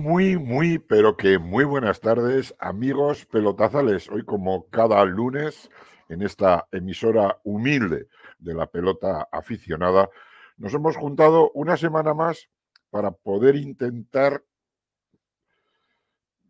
[0.00, 4.08] Muy, muy, pero que muy buenas tardes, amigos pelotazales.
[4.08, 5.68] Hoy, como cada lunes,
[6.08, 8.08] en esta emisora humilde
[8.38, 10.08] de la pelota aficionada,
[10.56, 12.48] nos hemos juntado una semana más
[12.88, 14.42] para poder intentar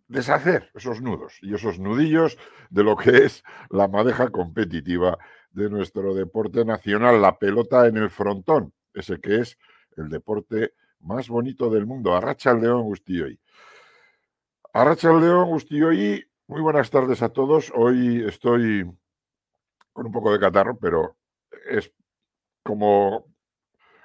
[0.07, 2.39] deshacer esos nudos y esos nudillos
[2.71, 5.19] de lo que es la madeja competitiva
[5.51, 9.59] de nuestro deporte nacional, la pelota en el frontón, ese que es
[9.97, 12.15] el deporte más bonito del mundo.
[12.15, 13.39] Arracha el León Gustioy.
[14.73, 16.25] Arracha León Gustioy.
[16.47, 17.73] Muy buenas tardes a todos.
[17.75, 18.89] Hoy estoy
[19.93, 21.17] con un poco de catarro, pero
[21.69, 21.93] es
[22.63, 23.27] como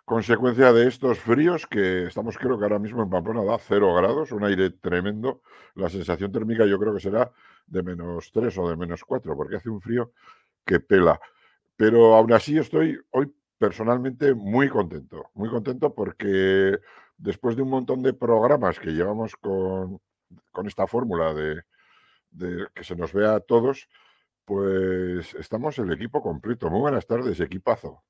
[0.06, 4.32] consecuencia de estos fríos que estamos creo que ahora mismo en Pamplona da cero grados,
[4.32, 5.42] un aire tremendo.
[5.76, 7.32] La sensación térmica yo creo que será
[7.68, 10.14] de menos tres o de menos cuatro, porque hace un frío
[10.66, 11.20] que pela.
[11.76, 16.80] Pero aún así estoy hoy personalmente muy contento, muy contento porque
[17.18, 20.00] después de un montón de programas que llevamos con,
[20.66, 21.64] esta fórmula de,
[22.74, 23.88] que se nos vea a todos,
[24.46, 26.70] pues estamos el equipo completo.
[26.70, 28.04] Muy buenas tardes, equipazo.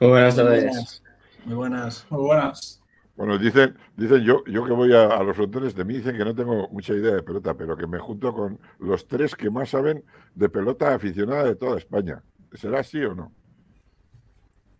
[0.00, 1.02] Muy buenas tardes.
[1.44, 2.06] Muy buenas.
[2.10, 2.82] Muy buenas.
[3.16, 6.36] Bueno, dicen, dicen yo, yo que voy a, los frontones de mí, dicen que no
[6.36, 10.04] tengo mucha idea de pelota, pero que me junto con los tres que más saben
[10.36, 12.22] de pelota aficionada de toda España.
[12.52, 13.32] ¿Será así o no?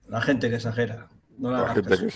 [0.06, 1.08] La gente que exagera.
[1.38, 2.08] La, gente que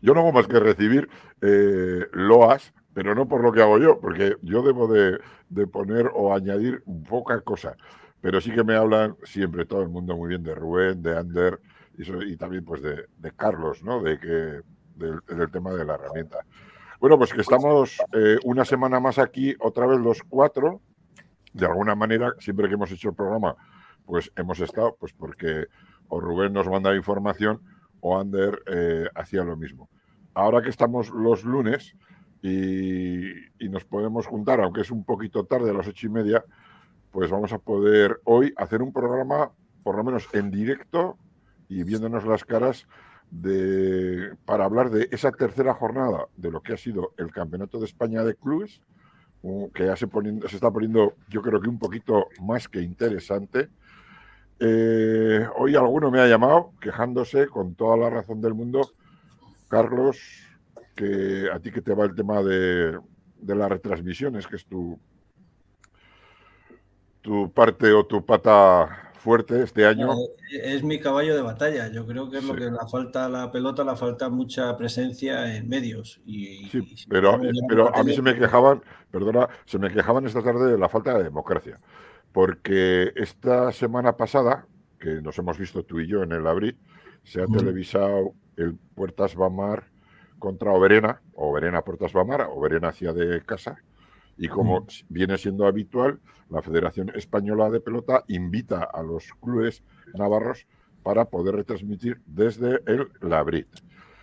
[0.00, 1.08] yo no hago más que recibir
[1.40, 5.18] eh, loas, pero no por lo que hago yo, porque yo debo de,
[5.66, 7.76] poner o añadir poca cosa.
[8.20, 11.60] Pero sí que me hablan siempre todo el mundo muy bien de Rubén, de Ander
[11.98, 13.06] y, también pues de,
[13.36, 14.02] Carlos, ¿no?
[14.02, 14.60] De que
[14.96, 16.38] del, tema de la herramienta.
[17.00, 20.80] Bueno, pues que estamos eh, una semana más aquí, otra vez los cuatro.
[21.52, 23.54] De alguna manera, siempre que hemos hecho el programa,
[24.06, 25.66] pues hemos estado, pues porque
[26.08, 27.60] o Rubén nos manda información
[28.06, 29.88] o Ander eh, hacía lo mismo.
[30.34, 31.96] Ahora que estamos los lunes
[32.42, 33.22] y,
[33.70, 36.44] nos podemos juntar, aunque es un poquito tarde, a las ocho y media,
[37.10, 41.16] pues vamos a poder hoy hacer un programa, por lo menos en directo
[41.70, 42.86] y viéndonos las caras,
[43.30, 47.86] de, para hablar de esa tercera jornada de lo que ha sido el Campeonato de
[47.86, 48.82] España de Clubes,
[49.72, 53.70] que ya se, se está poniendo, yo creo que un poquito más que interesante
[54.60, 58.92] eh, hoy alguno me ha llamado quejándose con toda la razón del mundo,
[59.68, 60.18] Carlos,
[60.94, 62.98] que a ti que te va el tema de,
[63.42, 64.98] las retransmisiones, que es tu,
[67.20, 70.10] tu parte o tu pata fuerte este año.
[70.50, 71.90] Es mi caballo de batalla.
[71.90, 75.56] Yo creo que es lo que la falta a la pelota, la falta mucha presencia
[75.56, 76.20] en medios.
[76.26, 80.70] Y, sí, pero, pero a mí se me quejaban, perdona, se me quejaban esta tarde
[80.70, 81.80] de la falta de democracia
[82.34, 84.66] porque esta semana pasada,
[84.98, 86.76] que nos hemos visto tú y yo en el Abril,
[87.22, 89.84] se ha televisado el Puertas Bamar
[90.40, 93.76] contra Oberena, Oberena Puertas Bamar, Oberena hacia de casa,
[94.36, 96.18] y como viene siendo habitual,
[96.50, 99.84] la Federación Española de Pelota invita a los clubes
[100.14, 100.66] navarros
[101.04, 103.68] para poder retransmitir desde el Labrit.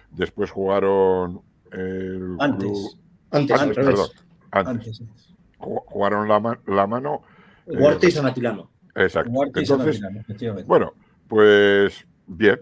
[0.10, 2.98] Después jugaron el antes.
[3.32, 4.10] antes, antes, perdón,
[4.52, 5.02] antes.
[5.58, 7.22] Jugaron la, la mano
[7.78, 8.72] Huarte y San Atilano.
[8.96, 9.32] Exacto.
[9.56, 10.02] Entonces,
[10.66, 10.94] bueno,
[11.28, 12.59] pues bien,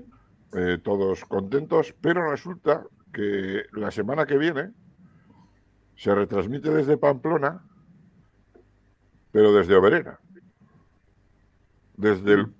[0.53, 2.83] eh, todos contentos, pero resulta
[3.13, 4.71] que la semana que viene
[5.95, 7.63] se retransmite desde Pamplona,
[9.31, 10.19] pero desde Oberena.
[11.97, 12.53] Desde el.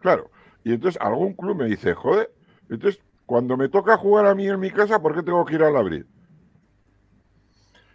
[0.00, 0.30] Claro.
[0.64, 2.32] Y entonces algún club me dice, joder,
[2.68, 5.62] entonces cuando me toca jugar a mí en mi casa, ¿por qué tengo que ir
[5.62, 5.76] al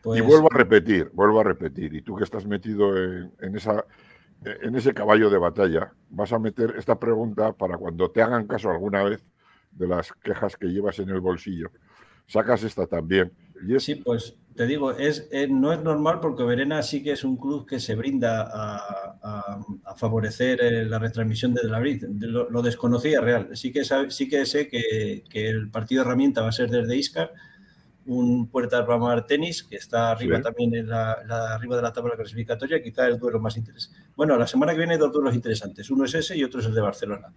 [0.06, 3.86] Y pues vuelvo a repetir, vuelvo a repetir, y tú que estás metido en, esa,
[4.44, 8.70] en ese caballo de batalla, vas a meter esta pregunta para cuando te hagan caso
[8.70, 9.24] alguna vez
[9.72, 11.72] de las quejas que llevas en el bolsillo.
[12.28, 13.32] Sacas esta también.
[13.66, 17.24] Y Sí, pues te digo, es, eh, no es normal porque Verena sí que es
[17.24, 23.22] un club que se brinda a, favorecer eh, la retransmisión de la Lo, lo, desconocía
[23.22, 23.50] real.
[23.54, 26.98] Sí que, sí que sé que, que el partido de herramienta va a ser desde
[26.98, 27.32] Iscar
[28.06, 31.14] un Puerta Mar Tenis, que está arriba también en la,
[31.54, 34.00] arriba de la tabla clasificatoria, quizá el duelo más interesante.
[34.16, 36.66] Bueno, la semana que viene hay dos duelos interesantes, uno es ese y otro es
[36.66, 37.34] el de Barcelona.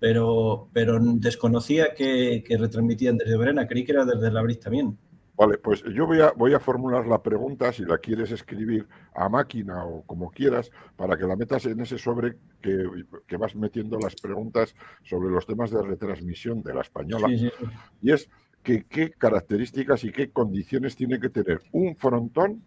[0.00, 4.96] Pero, pero desconocía que, retransmitían desde Verena, creí que era desde la Bris también.
[5.36, 9.28] Vale, pues yo voy a, voy a formular la pregunta, si la quieres escribir a
[9.28, 12.84] máquina o como quieras, para que la metas en ese sobre que,
[13.26, 14.74] que vas metiendo las preguntas
[15.04, 17.28] sobre los temas de retransmisión de la española.
[17.30, 18.28] Y es,
[18.76, 22.62] qué características y qué condiciones tiene que tener un frontón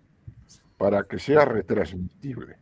[0.77, 2.55] para que sea retransmitible.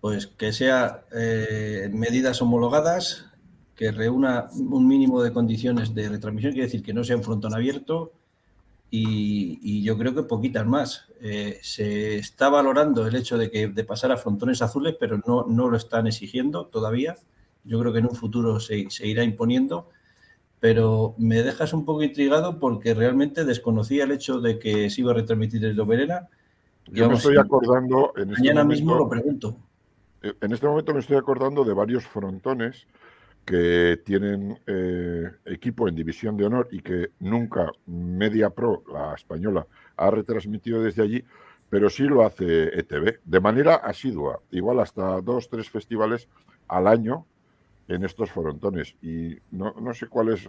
[0.00, 3.26] Pues que sea eh, medidas homologadas,
[3.74, 7.54] que reúna un mínimo de condiciones de retransmisión, quiere decir que no sea un frontón
[7.54, 8.12] abierto
[8.90, 11.06] y, yo creo que poquitas más.
[11.20, 15.44] Eh, se está valorando el hecho de que de pasar a frontones azules, pero no,
[15.46, 17.16] no lo están exigiendo todavía.
[17.64, 19.90] Yo creo que en un futuro se, se irá imponiendo
[20.60, 25.12] pero me dejas un poco intrigado porque realmente desconocía el hecho de que se iba
[25.12, 26.28] a retransmitir desde Oberena.
[26.86, 28.12] Yo me estoy acordando.
[28.16, 29.56] En este mañana mismo lo pregunto.
[30.22, 32.86] Eh, en este momento me estoy acordando de varios frontones
[33.44, 39.66] que tienen eh, equipo en división de honor y que nunca Media Pro, la española,
[39.96, 41.24] ha retransmitido desde allí,
[41.70, 46.28] pero sí lo hace ETV, de manera asidua, igual hasta dos, tres festivales
[46.66, 47.24] al año
[47.88, 48.94] en estos frontones.
[49.02, 50.48] Y no, no sé cuál es,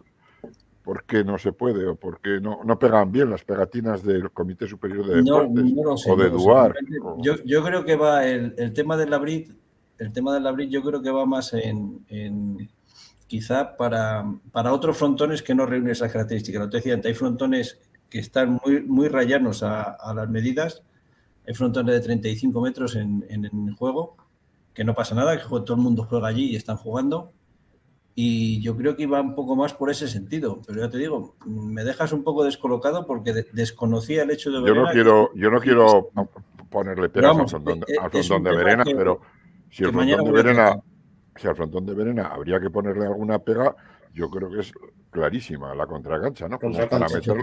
[0.83, 4.31] por qué no se puede o por qué no, no pegan bien las pegatinas del
[4.31, 6.75] Comité Superior de Deportes o de Duar.
[7.17, 9.51] Yo, yo, creo que va el, el tema del Labrit,
[9.97, 12.69] el tema del Labrit yo creo que va más en, en
[13.27, 16.61] quizá para, para otros frontones que no reúnen esas características.
[16.61, 17.79] Lo te decía hay frontones
[18.09, 20.83] que están muy, muy rayanos a, a las medidas.
[21.45, 24.15] Hay frontones de 35 metros en, en, en el juego
[24.77, 27.33] que no pasa nada, que todo el mundo juega allí y están jugando.
[28.13, 30.61] Y yo creo que iba un poco más por ese sentido.
[30.67, 34.75] Pero ya te digo, me dejas un poco descolocado porque desconocía el hecho de Yo
[34.75, 36.11] no quiero, yo no quiero
[36.69, 39.19] ponerle peras al frontón, de Verena, pero
[39.71, 40.79] si el frontón de Verena,
[41.35, 43.75] si al frontón de Verena habría que ponerle alguna pega,
[44.13, 44.71] yo creo que es
[45.09, 46.59] clarísima la contracancha, ¿no?
[46.59, 47.35] para meter,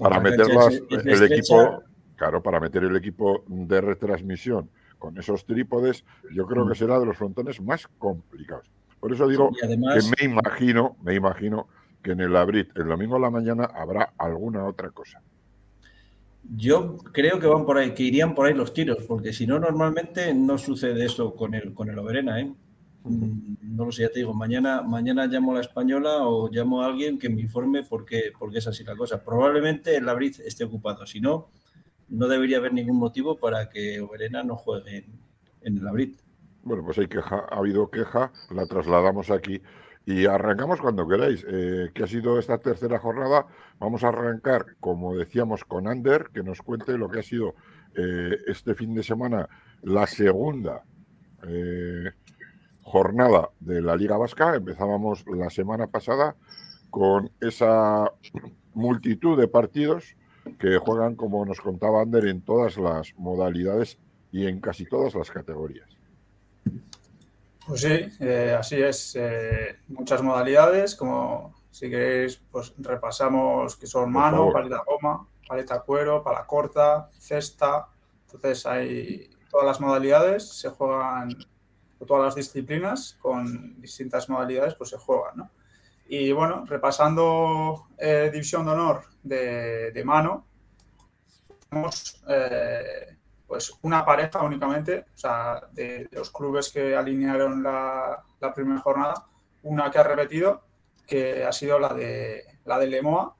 [0.00, 0.48] para meter
[1.04, 1.84] el equipo,
[2.16, 4.68] claro, para meter el equipo de retransmisión
[5.00, 6.76] con esos trípodes, yo creo que mm.
[6.76, 8.70] será de los frontones más complicados.
[9.00, 11.66] Por eso digo que me imagino, me imagino
[12.02, 15.22] que en el Abrit el domingo a la mañana habrá alguna otra cosa.
[16.56, 19.58] Yo creo que van por ahí, que irían por ahí los tiros, porque si no,
[19.58, 22.52] normalmente no sucede eso con el, con el Oberena, ¿eh?
[23.02, 26.82] Mm, no lo sé, ya te digo, mañana, mañana llamo a la española o llamo
[26.82, 29.22] a alguien que me informe por qué, por qué es así la cosa.
[29.22, 31.48] Probablemente el Abrit esté ocupado, si no,
[32.10, 35.06] no debería haber ningún motivo para que Oberena no juegue
[35.62, 36.20] en, el Abrit.
[36.62, 39.62] Bueno, pues hay queja, ha habido queja, la trasladamos aquí
[40.04, 41.46] y arrancamos cuando queráis.
[41.48, 43.46] Eh, ¿Qué ha sido esta tercera jornada?
[43.78, 47.54] Vamos a arrancar, como decíamos, con Ander, que nos cuente lo que ha sido
[47.94, 49.48] eh, este fin de semana
[49.82, 50.82] la segunda
[51.46, 52.10] eh,
[52.82, 54.56] jornada de la Liga Vasca.
[54.56, 56.34] Empezábamos la semana pasada
[56.90, 58.12] con esa
[58.74, 60.16] multitud de partidos
[60.58, 63.98] que juegan, como nos contaba Ander, en todas las modalidades
[64.32, 65.88] y en casi todas las categorías.
[67.66, 69.16] Pues sí, eh, así es.
[69.16, 76.22] Eh, muchas modalidades, como si queréis, pues repasamos que son mano, paleta goma, paleta cuero,
[76.22, 77.88] pala corta, cesta.
[78.26, 81.36] Entonces hay todas las modalidades, se juegan,
[82.06, 85.50] todas las disciplinas con distintas modalidades, pues se juegan, ¿no?
[86.12, 90.44] Y bueno, repasando eh, División de Honor de, mano,
[91.68, 98.80] tenemos eh, pues una pareja únicamente, o sea, de, los clubes que alinearon la, primera
[98.80, 99.24] jornada,
[99.62, 100.64] una que ha repetido,
[101.06, 103.36] que ha sido la de, la de Lemoa,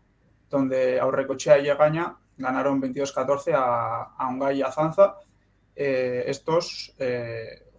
[0.48, 5.16] donde Aurrecochea y Egaña ganaron 22-14 a, a Ungay y a Zanza.
[5.74, 6.94] Eh, estos,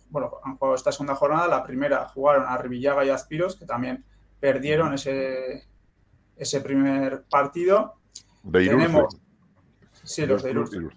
[0.09, 1.47] bueno, han jugado esta segunda jornada.
[1.47, 4.03] La primera jugaron a Rivillaga y Azpiros, que también
[4.41, 5.67] perdieron ese,
[6.35, 7.93] ese primer partido.
[8.43, 9.15] De Tenemos,
[10.03, 10.89] sí, los de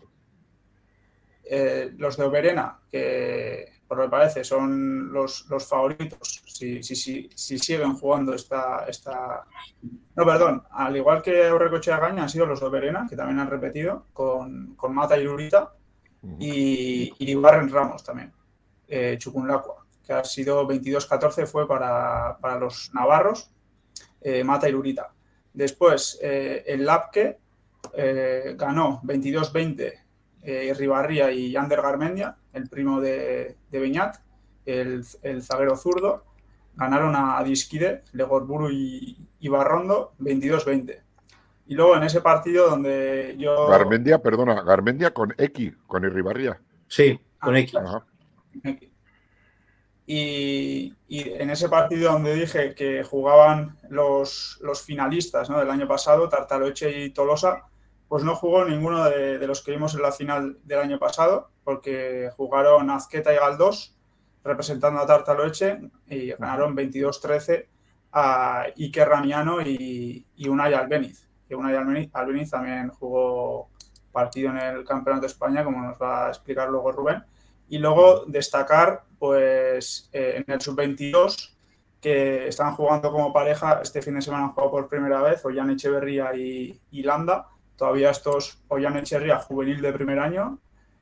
[1.44, 6.96] eh, los de Oberena, que por lo que parece son los, los favoritos, si, si,
[6.96, 9.44] si, si, siguen jugando esta, esta...
[10.16, 13.50] No, perdón, al igual que Aurrecochea Gaña han sido los de Oberena, que también han
[13.50, 15.74] repetido, con, con Mata y Lurita,
[16.38, 18.32] y, y Ramos también,
[18.88, 23.50] eh, Chucunlacua que ha sido 22-14, fue para, los navarros,
[24.20, 25.12] eh, Mata y Lurita.
[25.52, 27.38] Después, eh, el Lapke
[27.92, 30.00] eh, ganó 22-20
[30.76, 34.16] Ribarría y Ander Garmendia, el primo de, Beñat,
[34.66, 35.04] el,
[35.42, 36.24] zaguero zurdo.
[36.76, 41.04] Ganaron a Disquide, Legorburu y, y Barrondo 22-20.
[41.66, 43.68] Y luego en ese partido donde yo.
[43.68, 46.60] Garmendia, perdona, Garmendia con X, con Ribarría.
[46.88, 47.74] Sí, con X.
[50.06, 57.04] Y, en ese partido donde dije que jugaban los, los finalistas del año pasado, Tartaloche
[57.04, 57.64] y Tolosa,
[58.08, 62.30] pues no jugó ninguno de, los que vimos en la final del año pasado, porque
[62.36, 63.96] jugaron Azqueta y Galdós
[64.44, 67.66] representando a Tartaloche y ganaron 22-13
[68.12, 71.26] a Iker Ramiano y, y Unai Albeniz.
[71.48, 73.70] Que Unai Albeniz también jugó
[74.12, 77.24] partido en el Campeonato de España, como nos va a explicar luego Rubén.
[77.68, 81.54] Y luego destacar, pues, eh, en el sub-22,
[81.98, 83.80] que están jugando como pareja.
[83.82, 87.48] Este fin de semana han jugado por primera vez Ollán Echeverría y, y Landa.
[87.74, 90.58] Todavía estos Ollán Echeverría juvenil de primer año,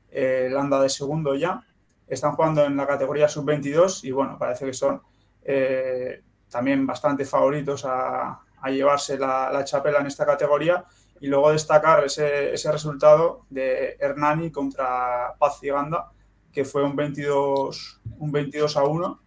[0.09, 1.65] eh, Landa de segundo ya.
[2.07, 5.01] Están jugando en la categoría sub-22 y bueno, parece que son
[5.43, 10.85] eh, también bastante favoritos a, llevarse la, la, chapela en esta categoría.
[11.19, 16.13] Y luego destacar ese, ese resultado de Hernani contra Paz Ciganda,
[16.53, 19.21] que fue un 22, un 22 a 1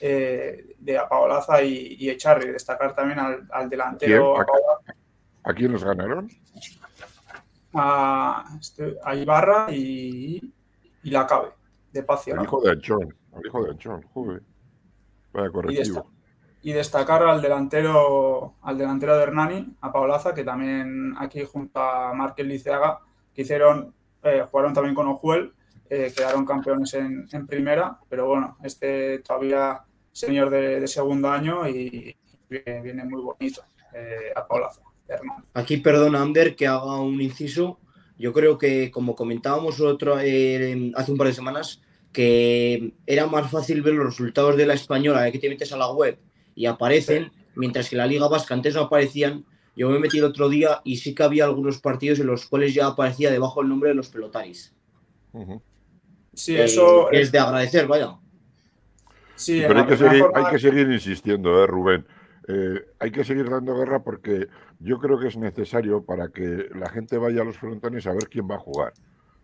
[0.00, 2.52] eh, de Apaolaza y, y, Echarri.
[2.52, 4.38] Destacar también al, al delantero.
[4.38, 4.46] ¿A,
[5.44, 6.28] ¿A, quién los ganaron?
[7.72, 10.52] A, este, a Ibarra y,
[11.02, 11.48] y, la Cabe,
[11.92, 14.42] de Paz El hijo de Anchón, el hijo de Anchón, joder.
[15.32, 16.06] Vaya correctivo.
[16.62, 22.12] Y, destacar al delantero, al delantero de Hernani, a Paolaza, que también aquí junto a
[22.12, 23.00] Márquez Liceaga,
[23.32, 25.54] que hicieron, eh, jugaron también con Ojuel,
[25.90, 29.80] eh, quedaron campeones en, en, primera, pero bueno, este todavía
[30.12, 32.16] señor de, de segundo año y
[32.48, 33.62] viene, viene muy bonito
[33.94, 34.82] eh, a Paulazo.
[35.54, 37.78] Aquí perdona, Ander, que haga un inciso.
[38.18, 43.50] Yo creo que, como comentábamos otro, eh, hace un par de semanas, que era más
[43.50, 46.18] fácil ver los resultados de la española, que te metes a la web
[46.54, 47.30] y aparecen, sí.
[47.56, 49.44] mientras que la Liga Vasca antes no aparecían.
[49.76, 52.72] Yo me metí el otro día y sí que había algunos partidos en los cuales
[52.72, 54.74] ya aparecía debajo el nombre de los pelotaris.
[55.32, 55.62] Uh -huh.
[56.36, 58.16] Sí, eso eh, es de agradecer, vaya.
[59.34, 62.06] Sí, pero hay que, seguir, hay que, seguir, insistiendo, ¿eh, Rubén.
[62.48, 64.46] Eh, hay que seguir dando guerra porque
[64.78, 68.28] yo creo que es necesario para que la gente vaya a los frontones a ver
[68.28, 68.92] quién va a jugar.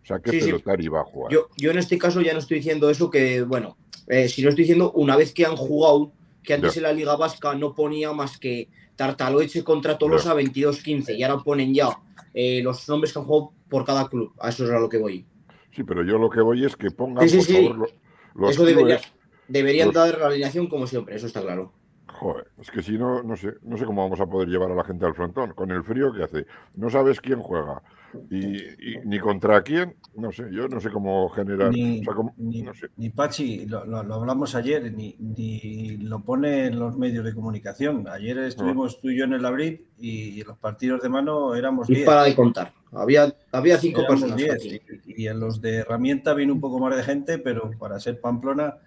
[0.03, 0.89] O sea, qué sí, pelotari sí.
[0.89, 1.31] va a jugar.
[1.31, 3.75] Yo, yo, en este caso ya no estoy diciendo eso, que bueno,
[4.07, 6.11] eh, si no estoy diciendo una vez que han jugado,
[6.43, 11.23] que antes en la Liga Vasca no ponía más que Tartaloeche contra Tolosa 22-15 y
[11.23, 11.89] ahora ponen ya
[12.33, 14.33] eh, los nombres que han jugado por cada club.
[14.39, 15.25] A eso es a lo que voy.
[15.73, 17.95] Sí, pero yo lo que voy es que pongan, sí, sí, por favor, los,
[18.35, 19.01] los Eso debería,
[19.47, 19.95] deberían los...
[19.95, 21.73] dar la alineación como siempre, eso está claro.
[22.07, 24.75] Joder, es que si no, no sé, no sé cómo vamos a poder llevar a
[24.75, 25.53] la gente al frontón.
[25.53, 27.81] Con el frío que hace, no sabes quién juega
[28.29, 31.71] y, y, ni contra quién, no sé, yo no sé cómo generar.
[31.71, 32.87] Ni, o sea, cómo, ni, no sé.
[32.97, 37.33] ni Pachi, lo, lo, lo, hablamos ayer, ni, ni, lo pone en los medios de
[37.33, 38.07] comunicación.
[38.07, 39.01] Ayer estuvimos no.
[39.01, 42.01] tú y yo en el Abril y en los partidos de mano éramos 10.
[42.01, 44.37] Y para de contar, había, había cinco éramos personas.
[44.37, 47.99] Diez, y, y en los de herramienta vino un poco más de gente, pero para
[47.99, 48.77] ser Pamplona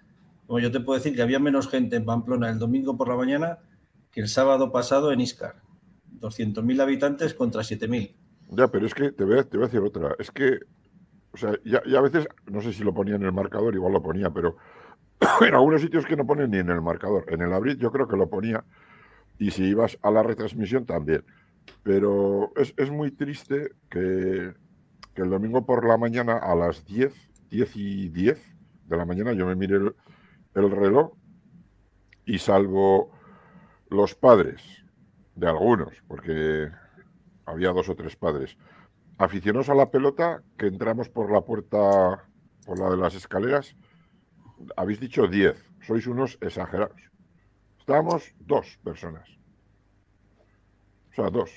[0.47, 3.17] como yo te puedo decir que había menos gente en Pamplona el domingo por la
[3.17, 3.59] mañana
[4.11, 5.61] que el sábado pasado en Iscar.
[6.21, 8.15] 200.000 habitantes contra 7.000.
[8.49, 10.15] Ya, pero es que te voy, a, decir otra.
[10.19, 10.59] Es que,
[11.31, 13.93] o sea, ya, ya, a veces, no sé si lo ponía en el marcador, igual
[13.93, 14.57] lo ponía, pero
[15.41, 17.25] en algunos sitios que no ponen ni en el marcador.
[17.27, 18.63] En el abril yo creo que lo ponía.
[19.37, 21.23] Y si ibas a la retransmisión también.
[21.83, 24.53] Pero es, es muy triste que,
[25.13, 27.13] que, el domingo por la mañana a las 10,
[27.49, 31.11] 10 y 10 de la mañana yo me mire el reloj
[32.25, 33.11] y salvo
[33.89, 34.61] los padres
[35.35, 36.69] de algunos, porque
[37.47, 38.57] había dos o tres padres,
[39.17, 42.29] aficionados a la pelota, que entramos por la puerta,
[42.65, 43.75] por la de las escaleras,
[44.75, 47.01] habéis dicho 10, sois unos exagerados.
[47.79, 49.29] Estábamos dos personas.
[51.11, 51.49] O sea, dos.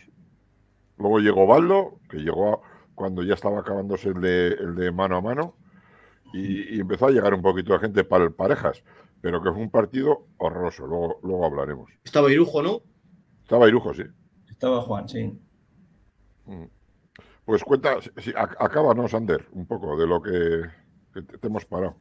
[0.97, 2.63] Luego llegó Baldo, que llegó
[2.95, 5.57] cuando ya estaba acabándose el de, el de mano a mano,
[6.33, 8.85] y, y, empezó a llegar un poquito de gente para parejas,
[9.21, 11.91] pero que fue un partido horroroso, luego, luego hablaremos.
[12.05, 12.83] Estaba Irujo, ¿no?
[13.43, 14.05] Estaba Irujo, sí.
[14.49, 15.37] Estaba Juan, sí.
[17.45, 20.63] Pues cuenta, sí, acábanos, Ander, un poco de lo que,
[21.13, 21.97] que te hemos parado.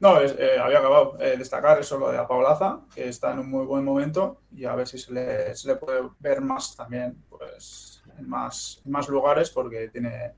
[0.00, 1.16] No, eh, había acabado.
[1.18, 4.74] Eh, destacar eso lo de la que está en un muy buen momento y a
[4.74, 9.08] ver si se le, se le puede ver más también pues, en, más, en más
[9.08, 10.34] lugares porque tiene,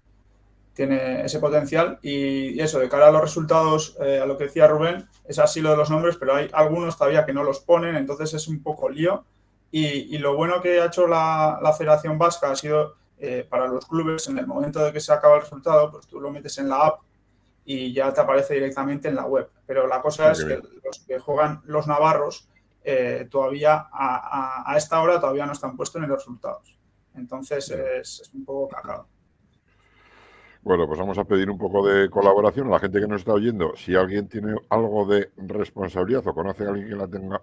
[0.72, 4.68] tiene ese potencial y eso, de cara a los resultados, eh, a lo que decía
[4.68, 7.96] Rubén, es así lo de los nombres, pero hay algunos todavía que no los ponen,
[7.96, 9.24] entonces es un poco lío.
[9.70, 13.66] Y, y lo bueno que ha hecho la, la Federación Vasca ha sido eh, para
[13.66, 16.58] los clubes, en el momento de que se acaba el resultado, pues tú lo metes
[16.58, 17.00] en la app
[17.64, 19.48] y ya te aparece directamente en la web.
[19.66, 22.48] Pero la cosa es que los que juegan los navarros
[22.84, 26.78] eh, todavía a, a, a, esta hora todavía no están puestos en los resultados.
[27.14, 29.08] Entonces es, es un poco cacao.
[30.62, 33.32] Bueno, pues vamos a pedir un poco de colaboración a la gente que nos está
[33.32, 33.74] oyendo.
[33.76, 37.40] Si alguien tiene algo de responsabilidad o conoce a alguien que la tenga,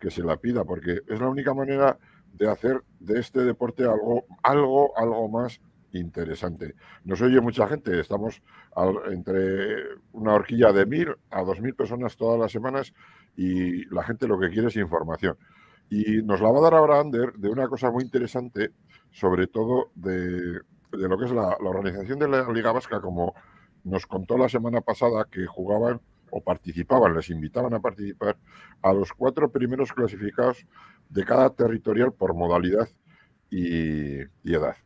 [0.00, 1.98] que se la pida, porque es la única manera
[2.32, 5.60] de hacer de este deporte algo, algo, algo más
[5.92, 6.74] interesante.
[7.04, 8.42] Nos oye mucha gente, estamos
[8.74, 9.76] al, entre
[10.12, 12.94] una horquilla de mil a dos mil personas todas las semanas
[13.36, 15.36] y la gente lo que quiere es información.
[15.90, 18.70] Y nos la va a dar ahora Ander de una cosa muy interesante,
[19.10, 20.60] sobre todo de,
[20.92, 23.34] de lo que es la, la, organización de la Liga Vasca, como
[23.82, 28.36] nos contó la semana pasada que jugaban o participaban, les invitaban a participar
[28.82, 30.66] a los cuatro primeros clasificados
[31.08, 32.88] de cada territorial por modalidad
[33.50, 34.76] y, edad.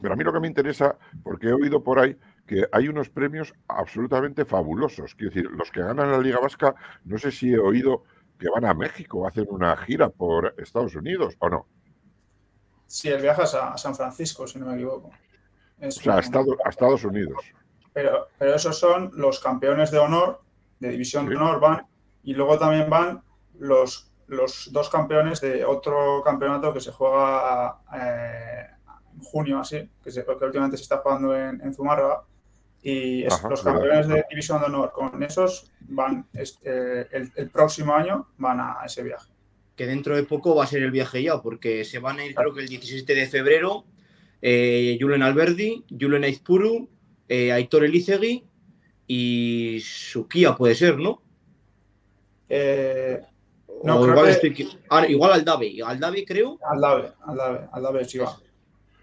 [0.00, 3.08] Pero a mí lo que me interesa, porque he oído por ahí que hay unos
[3.08, 5.14] premios absolutamente fabulosos.
[5.14, 6.74] Quiero decir, los que ganan la Liga Vasca,
[7.04, 8.02] no sé si he oído
[8.38, 11.66] que van a México, hacen una gira por Estados Unidos o no.
[12.86, 15.10] Sí, el viaje a San Francisco, si no me equivoco.
[15.80, 17.42] o sea, a Estados, Unidos.
[17.92, 20.42] Pero, pero esos son los campeones de honor,
[20.82, 21.86] de división de honor, van,
[22.22, 23.22] y luego también van
[23.58, 28.66] los los dos campeones de otro campeonato que se juega eh,
[29.14, 30.10] en junio, así, que,
[30.44, 32.22] últimamente se está jugando en, en Zumárraga.
[32.84, 38.58] Y los campeones de División de Honor con esos van este, el, próximo año van
[38.58, 39.30] a ese viaje.
[39.76, 42.34] Que dentro de poco va a ser el viaje ya, porque se van a ir,
[42.34, 43.84] creo que el 17 de febrero,
[44.40, 46.88] eh, Julen Alberdi, Julen Aizpuru,
[47.28, 48.44] eh, Aitor Elizegui
[49.14, 51.20] y Sukia puede ser, ¿no?
[52.48, 53.20] Eh,
[53.84, 54.66] no, igual, estoy...
[54.88, 56.58] ah, igual al Dave, al Dave creo.
[56.62, 58.34] Al Dave, al Dave, al Dave sí va.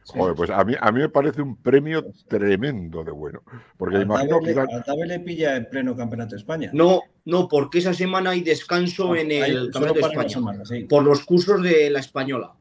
[0.07, 3.43] Joder, pues a mí, a mí me parece un premio tremendo de bueno.
[3.77, 4.49] Porque al imagino que.
[4.49, 6.71] Al Dave le pilla en pleno Campeonato de España.
[6.73, 10.87] No, no, porque esa semana hay descanso en el Campeonato de España.
[10.89, 12.53] Por los cursos de la española.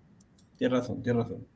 [0.58, 1.46] Tienes razón, tienes razón.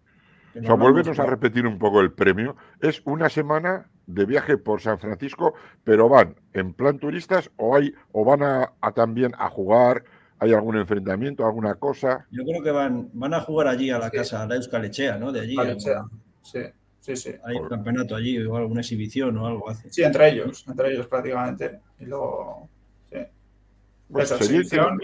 [0.59, 2.57] O sea, volvemos a repetir un poco el premio.
[2.81, 5.55] Es una semana de viaje por San Francisco,
[5.85, 10.05] pero van en plan turistas o hay o van a también a jugar
[10.43, 12.27] ¿Hay algún enfrentamiento, alguna cosa?
[12.33, 15.31] Yo creo que van, van a jugar allí a la casa, a la Euskalechea, ¿no?
[15.31, 15.55] De allí.
[16.43, 16.59] Sí,
[16.99, 17.31] sí, sí.
[17.45, 19.89] Hay un campeonato allí o alguna exhibición o algo así.
[19.89, 21.79] Sí, entre ellos, entre ellos prácticamente.
[22.01, 22.69] Y luego,
[23.09, 23.19] sí.
[24.11, 24.99] Pues exhibición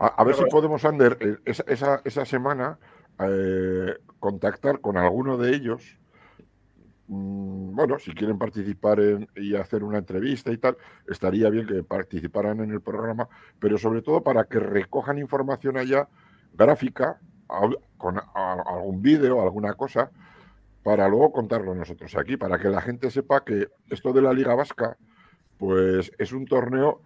[0.00, 2.76] a, ver si podemos, Ander, eh, esa, esa, semana
[3.20, 5.96] eh, contactar con alguno de ellos
[7.06, 8.98] bueno, si quieren participar
[9.36, 14.02] y hacer una entrevista y tal, estaría bien que participaran en el programa, pero sobre
[14.02, 16.08] todo para que recojan información allá
[16.54, 17.20] gráfica,
[17.98, 20.10] con algún vídeo, alguna cosa,
[20.82, 24.54] para luego contarlo nosotros aquí, para que la gente sepa que esto de la Liga
[24.54, 24.96] Vasca,
[25.58, 27.02] pues es un torneo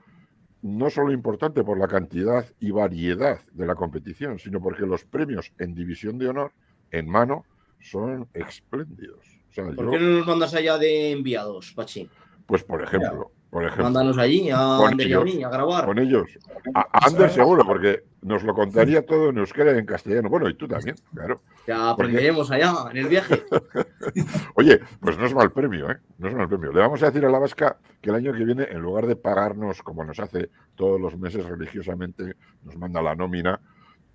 [0.62, 5.52] no solo importante por la cantidad y variedad de la competición, sino porque los premios
[5.58, 6.52] en división de honor,
[6.90, 7.44] en mano,
[7.80, 9.37] son espléndidos.
[9.54, 12.08] ¿Por qué no nos mandas allá de enviados, Pachi?
[12.46, 13.84] Pues por ejemplo, por ejemplo.
[13.84, 15.86] Mándanos allí a Ander y a mí a grabar.
[15.86, 16.28] Con ellos.
[16.74, 20.28] A, Ander seguro, porque nos lo contaría todo en euskera y en castellano.
[20.28, 21.40] Bueno, y tú también, claro.
[21.66, 23.44] Ya aprenderemos allá, en el viaje.
[24.54, 25.98] Oye, pues no es mal premio, ¿eh?
[26.18, 26.72] No es mal premio.
[26.72, 29.16] Le vamos a decir a la Vasca que el año que viene, en lugar de
[29.16, 32.34] pagarnos como nos hace todos los meses religiosamente,
[32.64, 33.60] nos manda la nómina,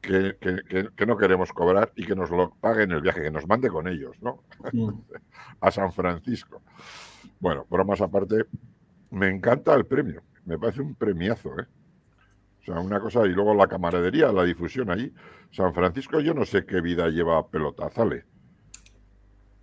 [0.04, 3.88] que, no queremos cobrar y que nos lo paguen el viaje, que nos mande con
[3.88, 4.44] ellos, ¿no?
[4.72, 4.90] Mm.
[5.62, 6.62] a San Francisco.
[7.40, 8.46] Bueno, bromas aparte,
[9.12, 11.66] me encanta el premio, me parece un premiazo, ¿eh?
[12.62, 15.12] O sea, una cosa, y luego la camaradería, la difusión ahí.
[15.52, 18.24] San Francisco, yo no sé qué vida lleva Pelotazale.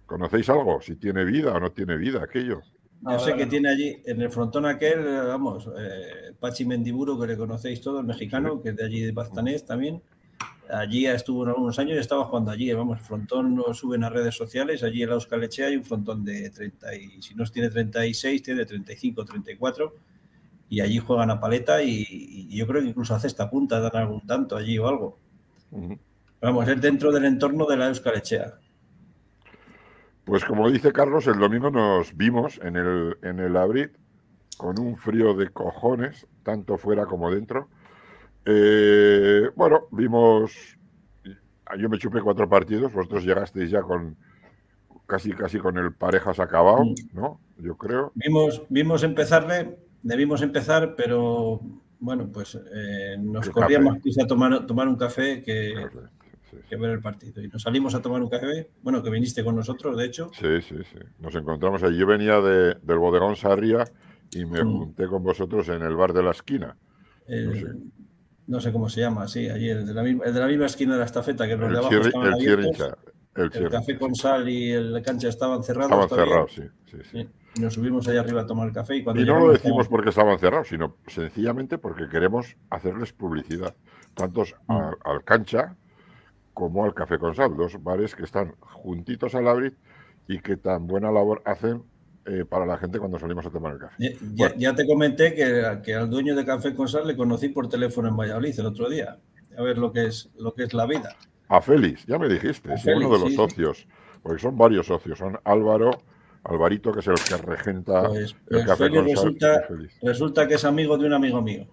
[0.05, 0.83] ¿Conocéis algo?
[0.83, 2.61] Si tiene vida o no tiene vida aquello.
[3.00, 7.38] Yo sé que tiene allí, en el frontón aquel, vamos, eh, Pachi Mendiburo, que le
[7.38, 10.03] conocéis todo, el mexicano, que es de allí de Bastanés también.
[10.72, 12.72] Allí estuvo algunos años y estaba jugando allí.
[12.72, 14.83] Vamos, el frontón lo suben a redes sociales.
[14.83, 18.42] Allí en la Euskal Lechea hay un frontón de 30 y si no tiene 36,
[18.42, 19.94] tiene 35, 34.
[20.68, 24.26] Y allí juegan a paleta y, yo creo que incluso hace esta punta, dan algún
[24.26, 25.18] tanto allí o algo.
[26.40, 28.54] Vamos, es dentro del entorno de la Euskal Lechea.
[30.24, 33.92] Pues como dice Carlos, el domingo nos vimos en el, en el Abrit
[34.56, 37.68] con un frío de cojones, tanto fuera como dentro
[38.44, 40.53] eh, bueno, vimos.
[41.79, 44.16] Yo me chupé cuatro partidos, vosotros llegasteis ya con
[45.07, 47.40] casi casi con el parejas acabado, ¿no?
[47.59, 48.12] Yo creo.
[48.14, 51.61] Vimos, vimos empezarle, debimos empezar, pero
[52.00, 55.74] bueno, pues eh, nos corríamos a tomar, tomar un café que,
[56.70, 57.40] ver el partido.
[57.42, 60.31] Y nos salimos a tomar un café, bueno, que viniste con nosotros, de hecho.
[60.33, 60.98] Sí, sí, sí.
[61.20, 61.96] Nos encontramos ahí.
[61.96, 63.85] Yo venía de, del bodegón Sarria
[64.33, 64.79] y me mm.
[64.79, 66.76] junté con vosotros en el bar de la esquina
[67.31, 67.66] no sé
[68.72, 71.00] cómo se llama, sí, allí, el de la misma, el de la misma esquina de
[71.00, 72.94] la estafeta, que los de abajo estaban abiertos.
[73.34, 76.04] El, el, café con sal y el cancha estaban cerrados.
[76.04, 77.28] Estaban cerrados, sí, sí, sí.
[77.56, 78.96] Y nos subimos allá arriba a tomar el café.
[78.96, 83.74] Y, cuando y no lo decimos porque estaban cerrados, sino sencillamente porque queremos hacerles publicidad,
[84.14, 84.72] tanto mm.
[85.04, 85.76] al, cancha
[86.54, 89.76] como al café con sal, dos bares que están juntitos al abrir
[90.28, 91.82] y que tan buena labor hacen
[92.30, 94.16] eh, para la gente cuando salimos a tomar el café.
[94.56, 98.08] Ya, te comenté que, que, al dueño de Café con Sal le conocí por teléfono
[98.08, 99.18] en Valladolid el otro día.
[99.58, 101.16] A ver lo que es, lo que es la vida.
[101.48, 103.88] A Félix, ya me dijiste, es uno de los socios,
[104.22, 105.90] porque son varios socios, son Álvaro,
[106.44, 110.48] Alvarito, que es el que regenta Pues, el pues café Félix con sal, resulta, resulta
[110.48, 111.66] que es amigo de un amigo mío.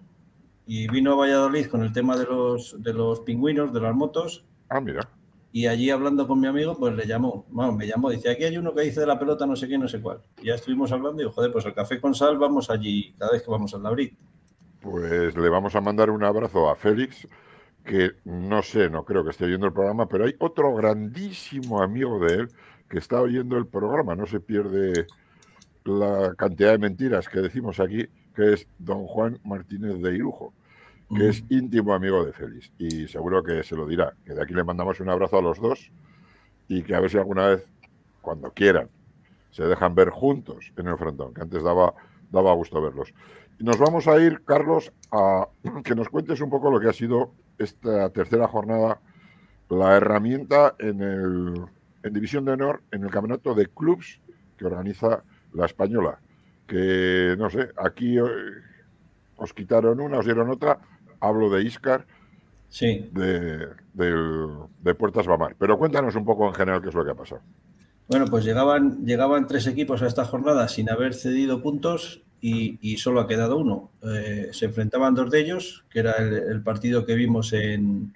[0.66, 4.44] Y vino a Valladolid con el tema de los, de los pingüinos, de las motos,
[4.68, 5.08] Ah, mira.
[5.50, 8.58] Y allí hablando con mi amigo, pues le llamó, vamos, me llamó, dice, aquí hay
[8.58, 10.20] uno que dice de la pelota no sé qué, no sé cuál.
[10.42, 13.32] Y ya estuvimos hablando y digo, joder, pues el café con sal vamos allí cada
[13.32, 14.14] vez que vamos al Labrit.
[14.80, 17.26] Pues le vamos a mandar un abrazo a Félix,
[17.84, 22.20] que no sé, no creo que esté oyendo el programa, pero hay otro grandísimo amigo
[22.20, 22.48] de él
[22.88, 24.14] que está oyendo el programa.
[24.14, 25.06] No se pierde
[25.84, 30.52] la cantidad de mentiras que decimos aquí, que es don Juan Martínez de Irujo,
[31.14, 32.72] que es íntimo amigo de Félix.
[32.78, 34.14] Y seguro que se lo dirá.
[34.24, 35.90] Que de aquí le mandamos un abrazo a los dos
[36.68, 37.66] y que a ver si alguna vez,
[38.20, 38.88] cuando quieran,
[39.50, 41.94] se dejan ver juntos en el frontón, que antes daba,
[42.30, 43.12] daba gusto verlos.
[43.58, 45.48] Y nos vamos a ir, Carlos, a
[45.84, 49.00] que nos cuentes un poco lo que ha sido esta tercera jornada,
[49.70, 51.64] la herramienta en, el,
[52.02, 54.20] en División de Honor, en el campeonato de clubs
[54.56, 56.20] que organiza la Española.
[56.66, 58.22] Que, no sé, aquí eh,
[59.36, 60.78] os quitaron una, os dieron otra.
[61.20, 62.06] Hablo de Iscar,
[62.68, 63.08] Sí.
[63.12, 65.56] de, de Puertas Bamar.
[65.58, 67.40] Pero cuéntanos un poco en general qué es lo que ha pasado.
[68.08, 72.96] Bueno, pues llegaban, llegaban tres equipos a esta jornada sin haber cedido puntos y, y
[72.98, 73.90] solo ha quedado uno.
[74.02, 78.14] Eh, se enfrentaban dos de ellos, que era el, el partido que vimos en,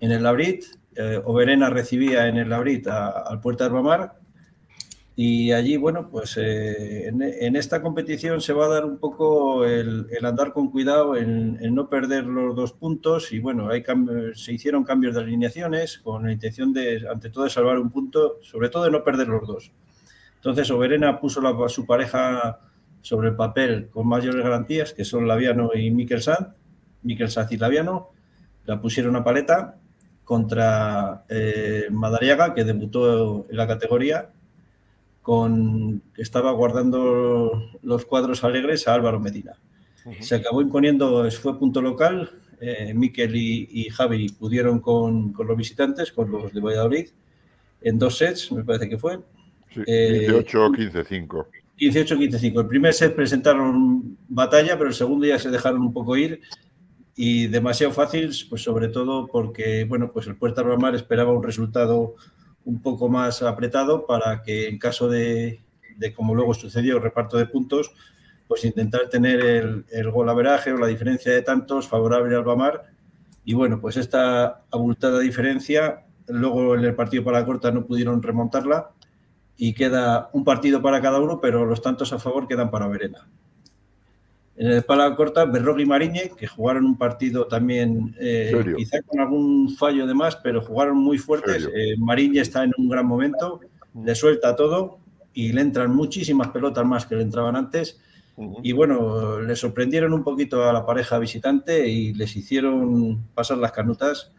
[0.00, 0.64] en el Labrit.
[0.96, 4.19] Eh, Oberena recibía en el Labrit al Puertas Bamar
[5.16, 10.06] y allí, bueno, pues eh, en, esta competición se va a dar un poco el,
[10.24, 13.32] andar con cuidado, en, no perder los dos puntos.
[13.32, 13.82] Y bueno, hay
[14.34, 18.68] se hicieron cambios de alineaciones con la intención de, ante todo, salvar un punto, sobre
[18.70, 19.72] todo de no perder los dos.
[20.36, 22.60] Entonces, Oberena puso su pareja
[23.02, 26.54] sobre el papel con mayores garantías, que son Laviano y Miquel Sanz,
[27.28, 28.10] Sanz y Laviano.
[28.64, 29.76] La pusieron a paleta
[30.24, 34.30] contra eh, Madariaga, que debutó en la categoría
[35.30, 39.52] con que estaba guardando los cuadros alegres a Álvaro Medina.
[40.18, 42.28] Se acabó imponiendo, fue punto local.
[42.60, 47.10] eh, Miquel y, y Javi pudieron con, con los visitantes, con los de Valladolid,
[47.80, 49.20] en dos sets, me parece que fue.
[49.72, 51.48] Sí, Eh, 18, 15, 5.
[51.78, 52.60] 18-15-5.
[52.62, 56.40] El primer set presentaron batalla, pero el segundo ya se dejaron un poco ir
[57.14, 62.16] y demasiado fácil, pues sobre todo porque, bueno, pues el Puerta Mar esperaba un resultado
[62.64, 65.62] un poco más apretado para que en caso de,
[66.14, 67.92] como luego sucedió, reparto de puntos,
[68.46, 72.82] pues intentar tener el, el gol averaje o la diferencia de tantos favorable al Bamar.
[73.44, 78.22] Y bueno, pues esta abultada diferencia, luego en el partido para la corta no pudieron
[78.22, 78.90] remontarla
[79.56, 83.28] y queda un partido para cada uno, pero los tantos a favor quedan para Verena.
[84.60, 89.18] En el pala corta, Berrog y Mariñe, que jugaron un partido también, eh, quizá con
[89.18, 91.66] algún fallo de más, pero jugaron muy fuertes.
[91.74, 93.60] Eh, Mariñe está en un gran momento,
[94.04, 94.98] le suelta todo
[95.32, 98.02] y le entran muchísimas pelotas más que le entraban antes.
[98.62, 103.72] Y bueno, le sorprendieron un poquito a la pareja visitante y les hicieron pasar las
[103.72, 104.30] canutas.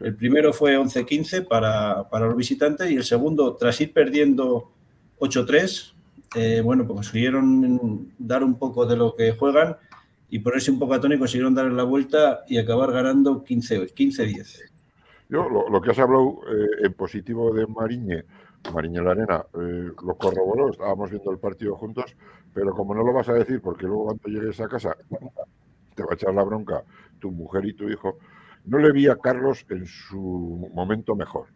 [0.00, 4.70] El primero fue 11-15 para, para los visitantes y el segundo, tras ir perdiendo
[5.18, 5.94] 8-3,
[6.34, 9.76] eh, bueno, pues consiguieron dar un poco de lo que juegan
[10.30, 14.60] y ponerse un poco a y consiguieron darle la vuelta y acabar ganando 15 15-10.
[15.28, 18.24] Yo, lo, lo que has hablado eh, en positivo de Mariñe,
[18.72, 22.16] Mariñe la Arena, eh, lo corroboró, estábamos viendo el partido juntos,
[22.54, 24.96] pero como no lo vas a decir, porque luego cuando llegues a casa
[25.94, 26.82] te va a echar la bronca
[27.18, 28.18] tu mujer y tu hijo,
[28.64, 31.46] no le vi a Carlos en su momento mejor.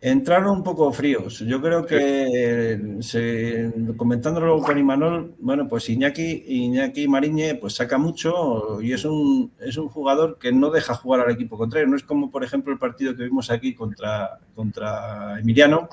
[0.00, 1.38] Entraron un poco fríos.
[1.40, 8.80] Yo creo que, se, comentándolo con Imanol, bueno, pues Iñaki, Iñaki Mariñe pues saca mucho
[8.82, 11.88] y es un, es un jugador que no deja jugar al equipo contrario.
[11.88, 15.88] No es como, por ejemplo, el partido que vimos aquí contra, contra Emiliano,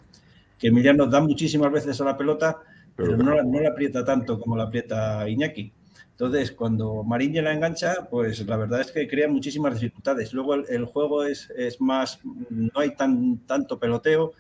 [0.60, 2.58] que Emiliano da muchísimas veces a la pelota,
[2.96, 5.72] pero, Pero no, la- no la aprieta tanto como la aprieta Iñaki.
[6.12, 10.32] Entonces, cuando Mariñe la engancha, pues la verdad es que crea muchísimas dificultades.
[10.34, 14.34] Luego el, el juego es, es más, no hay tan, tanto peloteo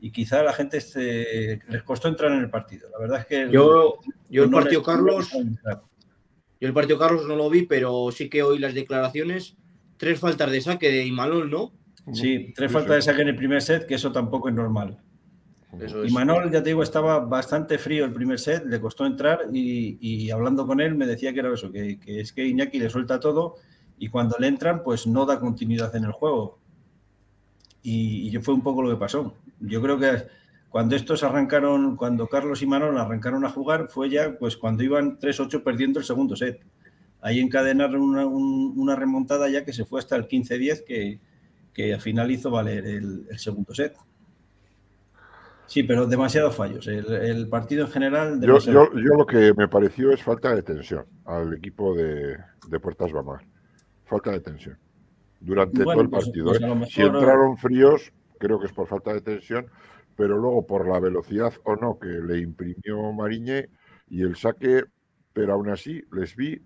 [0.00, 2.88] y quizá a la gente se- les costó entrar en el partido.
[2.90, 5.82] La verdad es que Yo, yo el no partido les- Carlos, no
[6.60, 9.56] yo el partido Carlos no lo vi, pero sí que oí las declaraciones.
[9.96, 11.72] Tres faltas de saque de Imanol, ¿no?
[12.12, 14.98] Sí, tres faltas de saque en el primer set, que eso tampoco es normal.
[15.80, 16.10] Eso Y.
[16.12, 20.30] Manol, ya te digo, estaba bastante frío el primer set, le costó entrar y, y
[20.30, 23.18] hablando con él me decía que era eso, que, que es que Iñaki le suelta
[23.20, 23.56] todo
[23.98, 26.58] y cuando le entran, pues no da continuidad en el juego.
[27.82, 29.34] Y, y fue un poco lo que pasó.
[29.60, 30.24] Yo creo que
[30.70, 35.18] cuando estos arrancaron, cuando Carlos y Manol arrancaron a jugar, fue ya pues cuando iban
[35.18, 36.60] 3-8 perdiendo el segundo set.
[37.20, 41.20] Ahí encadenaron una, un- una remontada ya que se fue hasta el 15-10, que,
[41.72, 43.94] que al final hizo valer el- el segundo set.
[45.66, 46.86] Sí, pero demasiados fallos.
[46.86, 48.40] El, partido en general.
[48.40, 52.36] Yo, yo, lo que me pareció es falta de tensión al equipo de,
[52.80, 53.40] Puertas Bamar.
[54.04, 54.78] Falta de tensión.
[55.40, 56.46] Durante todo el pues, partido.
[56.46, 56.86] Pues ¿eh?
[56.90, 59.66] Si entraron fríos, creo que es por falta de tensión,
[60.16, 63.68] pero luego por la velocidad o no que le imprimió Mariñe
[64.08, 64.84] y el saque,
[65.32, 66.60] pero aún así les vi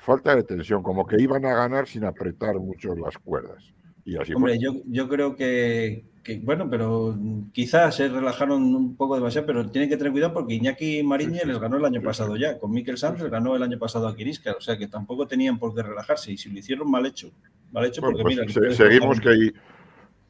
[0.00, 3.72] falta de tensión, como que iban a ganar sin apretar mucho las cuerdas.
[4.04, 6.04] Y así Hombre, yo, yo creo que,
[6.42, 7.16] bueno, pero
[7.52, 11.58] quizás se relajaron un poco demasiado, pero tienen que tener cuidado porque Iñaki Mariñe les
[11.58, 12.58] ganó el año pasado ya.
[12.58, 15.58] Con Mikel Sanz les ganó el año pasado a Kirisca, o sea que tampoco tenían
[15.58, 17.30] por qué relajarse y si lo hicieron mal hecho.
[17.72, 19.52] Mal hecho porque pues mira, seguimos que hay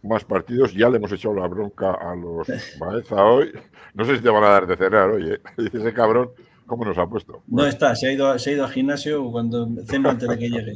[0.03, 0.75] más partidos.
[0.75, 2.47] Ya le hemos echado la bronca a los
[2.79, 3.53] Baeza hoy.
[3.95, 5.41] No sé si te van a dar de cenar, oye.
[5.57, 6.31] Dice ese cabrón,
[6.67, 7.43] ¿cómo nos ha puesto?
[7.47, 10.51] No está, se ha ido, se ha ido al gimnasio cuando ceno antes de que
[10.51, 10.75] llegue.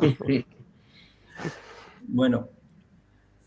[2.08, 2.48] bueno.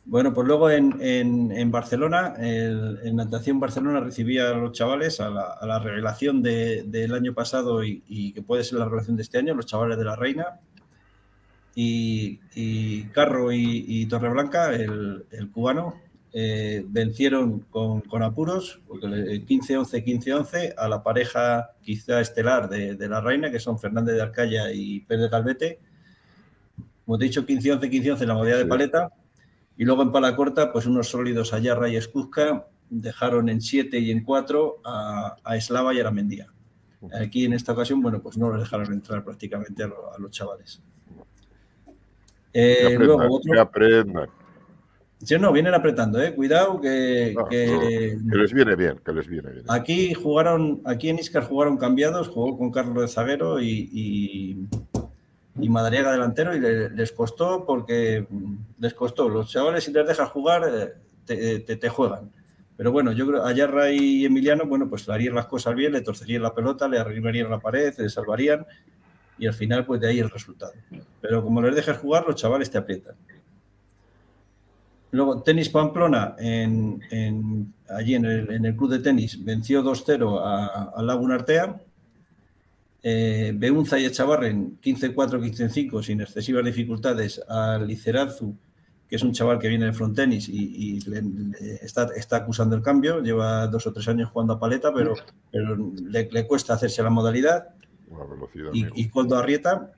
[0.10, 6.42] Bueno, pues luego en, Barcelona, en Natación Barcelona recibía a los chavales a la, revelación
[6.42, 9.98] del año pasado y, y, que puede ser la revelación de este año, los chavales
[10.00, 10.60] de la Reina,
[11.76, 15.96] y, Carro y, Torreblanca, el, el cubano,
[16.32, 23.50] eh, vencieron con, apuros, porque 15-11, 15-11, a la pareja quizá estelar de, la reina,
[23.52, 25.80] que son Fernández de Arcaya y Pérez Galvete.
[27.06, 29.10] Como te he dicho, 15-11, 15-11 en la modalidad de paleta.
[29.80, 34.12] Y luego en pala corta, pues unos sólidos Ayarra y Escuzca dejaron en 7 y
[34.12, 36.48] en 4 a, a Eslava y a Mendía.
[37.18, 39.90] Aquí en esta ocasión, bueno, pues no los dejaron entrar prácticamente a
[40.20, 40.84] los chavales.
[42.52, 44.28] Eh, luego que aprendan.
[45.24, 46.36] Sí, no, vienen apretando, eh.
[46.36, 49.66] Cuidado que, que, les viene bien, que les viene bien.
[49.70, 54.68] Aquí jugaron, aquí en Iscar jugaron cambiados, jugó con Carlos de Zaguero y, y,
[55.68, 58.26] Madariaga delantero y les costó porque
[58.80, 59.28] les costó.
[59.28, 60.64] Los chavales si les dejas jugar
[61.28, 62.32] eh, te, te, juegan.
[62.78, 66.44] Pero bueno, yo creo Ayarra y Emiliano, bueno, pues harían las cosas bien, le torcerían
[66.44, 68.66] la pelota, le arrimarían la pared, le salvarían
[69.38, 70.74] y al final pues de ahí el resultado.
[71.20, 73.16] Pero como les dejas jugar, los chavales te aprietan.
[75.12, 80.40] Luego, Tenis Pamplona, allí en el, club de tenis, venció 2-0
[80.96, 81.82] a, Laguna Artea.
[83.02, 88.56] Eh, Beunza y Echavarren 15-4, 15-5, sin excesivas dificultades, a Licerazzu,
[89.08, 91.00] que es un chaval que viene del frontenis y, y
[91.82, 93.22] está, está, acusando el cambio.
[93.22, 95.16] Lleva dos o tres años jugando a paleta, pero,
[95.52, 97.70] pero le, le, cuesta hacerse la modalidad
[98.74, 99.92] y, y Coldo Arrieta.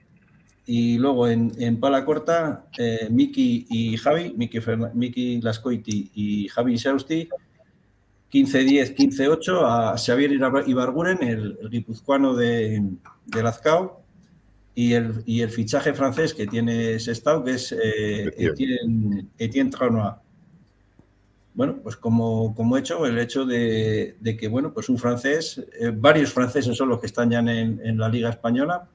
[0.65, 4.59] Y luego en, en pala corta, eh, Miki y Javi, Miki,
[4.93, 7.27] Miki Lascoiti y Javi Sausti,
[8.31, 12.81] 15-10, 15-8 a Xavier Ibarguren, el, el guipuzcoano de,
[13.25, 14.01] de Lazcao,
[14.73, 20.15] y el, y el fichaje francés que tiene Sestao, que es eh, Etienne, Etienne Tranois.
[21.53, 26.31] Bueno, pues como, como hecho, el hecho de, que, bueno, pues un francés, eh, varios
[26.31, 28.87] franceses son los que están ya en, la Liga Española,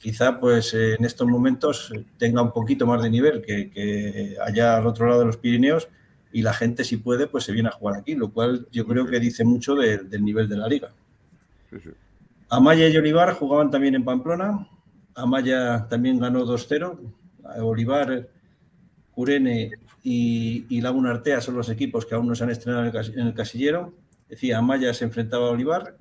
[0.00, 5.06] quizá pues en estos momentos tenga un poquito más de nivel que, allá al otro
[5.06, 5.88] lado de los Pirineos
[6.36, 9.06] y la gente si puede pues se viene a jugar aquí, lo cual yo creo
[9.06, 10.92] que dice mucho del nivel de la liga.
[12.50, 14.68] Amaya y Olivar jugaban también en Pamplona,
[15.14, 16.98] Amaya también ganó 2-0,
[17.62, 18.28] Olivar,
[19.12, 19.70] Curene
[20.02, 23.94] y, Laguna Artea son los equipos que aún no se han estrenado en el, casillero.
[24.28, 25.96] Decía, Amaya se enfrentaba a Olivar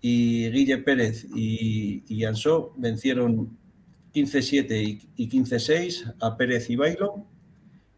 [0.00, 3.56] y Guille Pérez y, y Ansó vencieron
[4.12, 7.24] 15-7 y, 15-6 a Pérez y Bailo.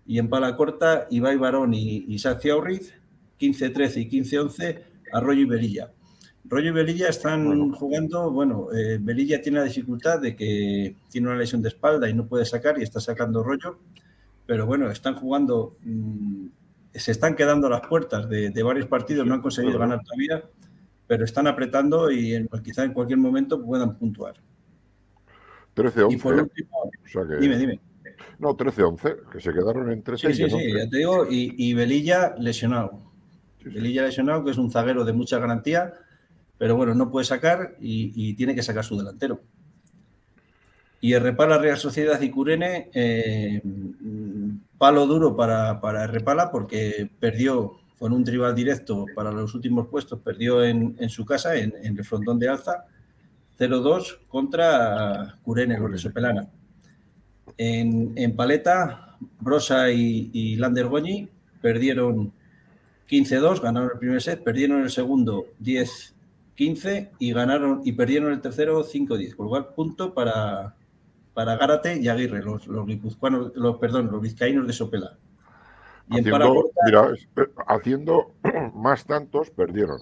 [0.07, 2.95] Y en pala corta, Ibai Barón y Isaac Ciaurriz,
[3.41, 5.93] 15-13 y 15-11 a Rollo y Belilla.
[6.45, 11.39] Rollo y Belilla están jugando, bueno, eh, Belilla tiene la dificultad de que tiene una
[11.39, 13.79] lesión de espalda y no puede sacar y está sacando Rollo
[14.47, 16.47] pero bueno, están jugando, mm,
[16.95, 20.45] se están quedando las puertas de, varios partidos, no han conseguido ganar todavía,
[21.07, 24.35] pero están apretando y en, quizá en cualquier momento puedan puntuar.
[25.75, 26.13] 13-11.
[26.13, 26.91] Y por último,
[27.41, 27.81] dime, dime.
[28.39, 32.35] No, 13-11, que se quedaron en 13 Sí, sí, sí, ya te digo, y, Belilla
[32.39, 33.01] lesionado.
[33.65, 35.93] Belilla lesionado, que es un zaguero de mucha garantía,
[36.59, 39.41] pero bueno, no puede sacar y tiene que sacar su delantero.
[41.05, 43.61] Y Repala Real Sociedad y Curene, eh,
[44.79, 50.21] palo duro para, para Repala porque perdió, con un tribal directo para los últimos puestos,
[50.21, 52.87] perdió en, su casa, en, el frontón de alza,
[53.59, 56.49] 0-2 contra Curene, los de Sopelana.
[57.57, 61.29] En, en, paleta, Brosa y, y Lander Goñi
[61.63, 62.33] perdieron
[63.09, 68.85] 15-2, ganaron el primer set, perdieron el segundo 10-15 y ganaron y perdieron el tercero
[68.85, 70.75] 5-10, con lo cual punto para,
[71.33, 75.17] para Gárate y Aguirre, los, los guipuzcoanos, los, perdón, los vizcaínos de Sopela.
[76.11, 78.35] Y en Haciendo, Paracorta, mira, eh, haciendo
[78.75, 80.01] más tantos, perdieron.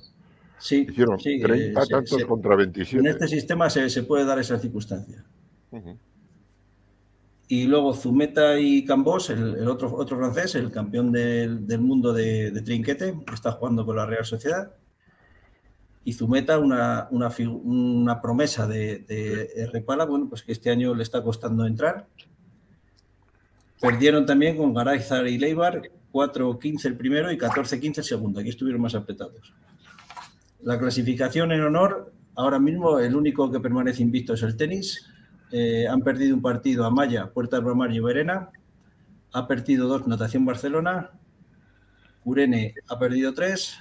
[0.59, 3.09] sí, Hicieron sí, 30 eh, se- tantos se- contra en 27.
[3.09, 5.23] este sistema se, se puede dar esa circunstancia.
[5.71, 5.97] Ujú.
[7.53, 12.51] Y luego Zumeta y Cambós, el, otro, otro francés, el campeón del, del mundo de,
[12.65, 14.73] trinquete, que está jugando con la Real Sociedad.
[16.03, 21.23] Y Zumeta, una, una, promesa de, de Repala, bueno, pues que este año le está
[21.23, 22.07] costando entrar.
[23.83, 28.41] Perdieron también con Garayzar y Leibar, 4-15 el primero y 14-15 el segundo.
[28.41, 29.53] Aquí estuvieron más apretados.
[30.62, 35.12] La clasificación en honor, ahora mismo el único que permanece invicto es el tenis.
[35.53, 38.51] Eh, han perdido un partido a Maya, Puerta del Bromar y Verena.
[39.33, 41.11] Ha perdido dos Natación Barcelona.
[42.25, 43.77] Curene ha perdido tres.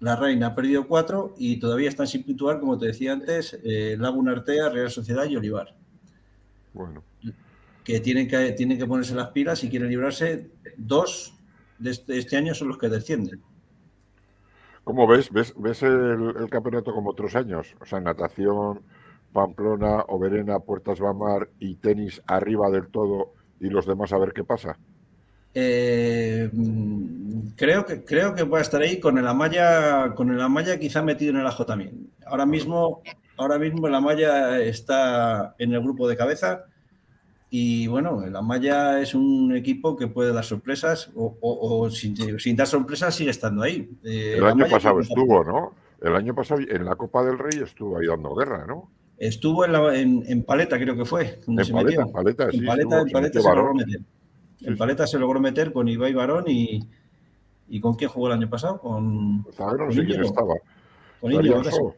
[0.00, 3.96] La Reina ha perdido cuatro y todavía están sin puntuar, como te decía antes, eh,
[3.98, 5.74] Laguna Artea, Real Sociedad y Olivar,
[6.72, 7.02] Bueno,
[7.82, 10.52] que tienen que, tienen que ponerse las pilas si quieren librarse.
[10.76, 11.34] Dos
[11.78, 13.42] de este, este año son los que descienden.
[14.88, 15.30] ¿cómo ves?
[15.30, 17.76] ¿Ves, ves el, el campeonato como otros años?
[17.78, 18.80] O sea, natación,
[19.32, 24.44] Pamplona, Oberena, Puertas Bamar y tenis arriba del todo y los demás a ver qué
[24.44, 24.78] pasa.
[25.54, 26.50] Eh,
[27.56, 31.02] creo que creo que va a estar ahí con el Amaya, con el Amaya quizá
[31.02, 32.10] metido en el ajo también.
[32.26, 33.02] Ahora mismo,
[33.36, 36.64] ahora mismo el Amaya está en el grupo de cabeza
[37.50, 42.38] y bueno, el Amaya es un equipo que puede dar sorpresas o, o- o sin,
[42.38, 43.90] sin dar sorpresas sigue estando ahí.
[44.04, 45.72] Eh, El año Amaya pasado estuvo, ¿no?
[46.00, 48.90] El año pasado en la Copa del Rey estuvo ahí dando guerra, ¿no?
[49.18, 51.40] Estuvo en, la- en- en Paleta, creo que fue.
[51.46, 52.06] donde En se Paleta, metió.
[52.06, 52.58] en Paleta, sí.
[52.58, 54.00] En Paleta, estuvo, en se Paleta metió se logró meter.
[54.58, 54.78] Sí, En sí.
[54.78, 56.88] Paleta se logró meter con Ibai Barón y,
[57.68, 58.78] y ¿con quién jugó el año pasado?
[58.80, 60.54] Con, Pues, no con sé quién estaba.
[61.20, 61.94] con ¿Estaría Íñigo, Ansó?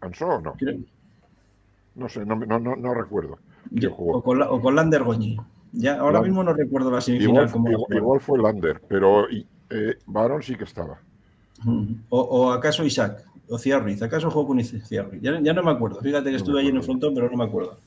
[0.00, 0.52] ¿Ansó o no?
[0.54, 0.78] creo.
[1.96, 3.38] No sé, no, no, no, no recuerdo.
[3.68, 4.18] quién Yo- jugó.
[4.18, 5.36] o, con, la- o con Lander Goñi.
[5.72, 7.50] Ya, ahora mismo no recuerdo la semifinal.
[7.90, 10.98] Igual, fue Lander, pero eh, Barón sí que estaba.
[12.08, 14.02] O acaso Isaac, o Ciarriz.
[14.02, 15.20] ¿Acaso jugó con Ciarriz?
[15.22, 16.00] Ya, ya no me acuerdo.
[16.00, 17.78] Fíjate que No estuve allí en el frontón, pero no me acuerdo.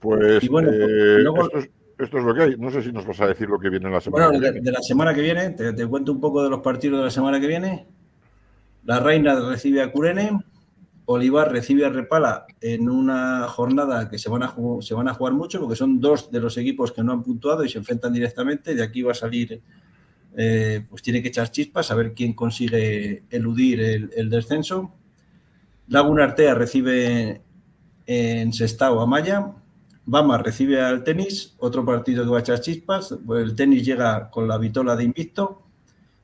[0.00, 2.56] Pues Y bueno, eh, luego- esto, es, esto es lo que hay.
[2.56, 4.52] No sé si nos vas a decir lo que viene la semana Bueno, que de,
[4.52, 4.64] viene.
[4.66, 7.10] de la semana que viene, te, te cuento un poco de los partidos de la
[7.10, 7.86] semana que viene.
[8.84, 10.38] La Reina recibe a Curene,
[11.06, 15.14] Olivar recibe a Repala en una jornada que se van, a ju- se van a
[15.14, 18.12] jugar mucho porque son dos de los equipos que no han puntuado y se enfrentan
[18.12, 18.74] directamente.
[18.74, 19.60] De aquí va a salir,
[20.40, 24.94] eh, pues tiene que echar chispas a ver quién consigue eludir el, descenso.
[25.88, 27.42] Laguna Artea recibe
[28.06, 29.52] en Sestao a Maya.
[30.06, 33.16] Bama recibe al tenis, otro partido que va a echar chispas.
[33.26, 35.64] Pues el tenis llega con la vitola de invicto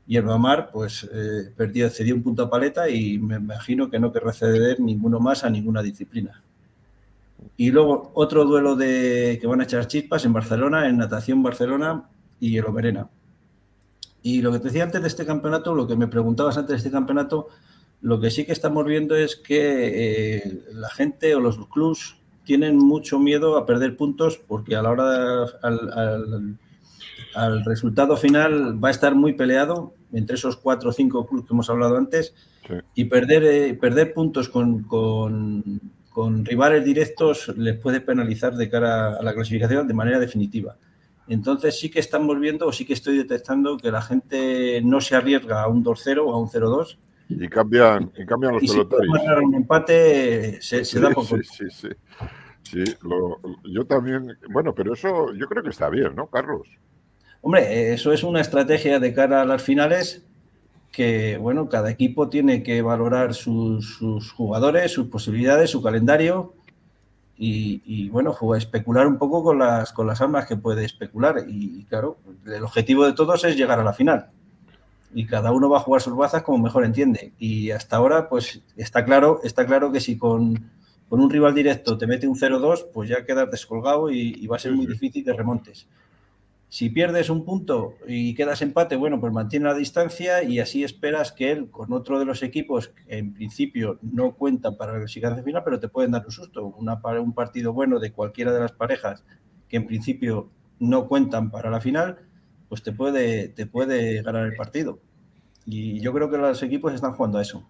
[0.06, 3.98] y el Bamar pues eh, perdió, cedió un punto a paleta y me imagino que
[3.98, 6.40] no querrá ceder ninguno más a ninguna disciplina.
[7.56, 12.08] Y luego otro duelo de que van a echar chispas en Barcelona, en natación Barcelona
[12.38, 13.08] y el Oberena.
[14.24, 16.76] Y lo que te decía antes de este campeonato, lo que me preguntabas antes de
[16.78, 17.48] este campeonato,
[18.00, 22.78] lo que sí que estamos viendo es que eh, la gente o los clubs tienen
[22.78, 26.58] mucho miedo a perder puntos porque a la hora de- al, al-
[27.34, 31.52] al resultado final va a estar muy peleado entre esos cuatro o cinco clubes que
[31.54, 32.34] hemos hablado antes
[32.66, 32.74] Sí.
[32.94, 39.16] y perder, eh, perder puntos con, con- con rivales directos les puede penalizar de cara
[39.18, 40.76] a la clasificación de manera definitiva.
[41.26, 45.16] Entonces sí que estamos viendo o sí que estoy detectando que la gente no se
[45.16, 48.80] arriesga a un 2-0 o a un 0-2 Y cambian, y cambian los y si
[48.88, 49.12] pelotaris.
[49.12, 51.88] marcar un empate se, se Sí, da por sí, sí, sí.
[52.62, 54.38] Sí, lo- yo también.
[54.50, 56.68] Bueno, pero eso yo creo que está bien, ¿no, Carlos?
[57.42, 60.26] Hombre, eso es una estrategia de cara a las finales
[60.92, 66.54] que, bueno, cada equipo tiene que valorar sus, sus jugadores, sus posibilidades, su calendario
[67.36, 71.44] y, y, bueno, jugar, especular un poco con las, con las armas que puede especular.
[71.48, 74.30] Y, claro, el objetivo de todos es llegar a la final.
[75.12, 77.32] Y cada uno va a jugar sus bazas como mejor entiende.
[77.38, 80.70] Y hasta ahora, pues está claro, está claro que si con,
[81.08, 84.56] con un rival directo te mete un 0-2, pues ya quedas descolgado y, y va
[84.56, 85.88] a ser muy difícil que remontes.
[86.68, 91.30] Si pierdes un punto y quedas empate, bueno, pues mantiene la distancia y así esperas
[91.30, 95.44] que él, con otro de los equipos que en principio no cuentan para la clasificación
[95.44, 96.66] final, pero te pueden dar un susto.
[96.66, 99.24] Una, un partido bueno de cualquiera de las parejas
[99.68, 100.50] que en principio
[100.80, 102.18] no cuentan para la final,
[102.68, 104.98] pues te puede, te puede ganar el partido.
[105.66, 107.64] Y yo creo que los equipos están jugando a eso.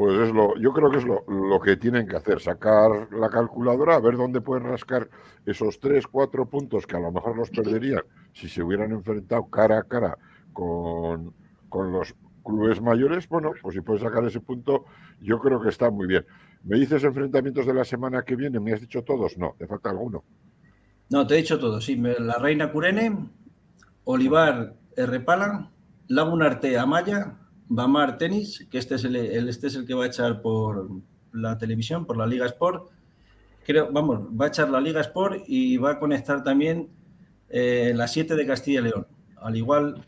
[0.00, 3.28] Pues es lo, yo creo que es lo, lo que tienen que hacer, sacar la
[3.28, 5.10] calculadora, a ver dónde pueden rascar
[5.44, 8.00] esos tres, cuatro puntos que a lo mejor los perderían
[8.32, 10.16] si se hubieran enfrentado cara a cara
[10.54, 11.34] con,
[11.68, 13.28] con los clubes mayores.
[13.28, 14.86] Bueno, pues si pueden sacar ese punto,
[15.20, 16.24] yo creo que está muy bien.
[16.64, 18.58] ¿Me dices enfrentamientos de la semana que viene?
[18.58, 19.36] ¿Me has dicho todos?
[19.36, 20.24] No, te falta alguno.
[21.10, 21.96] No, te he dicho todo, sí.
[21.96, 23.28] La Reina Curene,
[24.04, 25.68] Olivar Repalan,
[26.08, 27.36] Lagunarte Amaya,
[27.70, 30.90] Bamar Tenis, que este es el, este es el que va a echar por
[31.32, 32.90] la televisión, por la Liga Sport.
[33.64, 36.90] Creo, vamos, va a echar la Liga Sport y va a conectar también
[37.48, 39.06] eh, la 7 de Castilla y León.
[39.36, 40.04] Al igual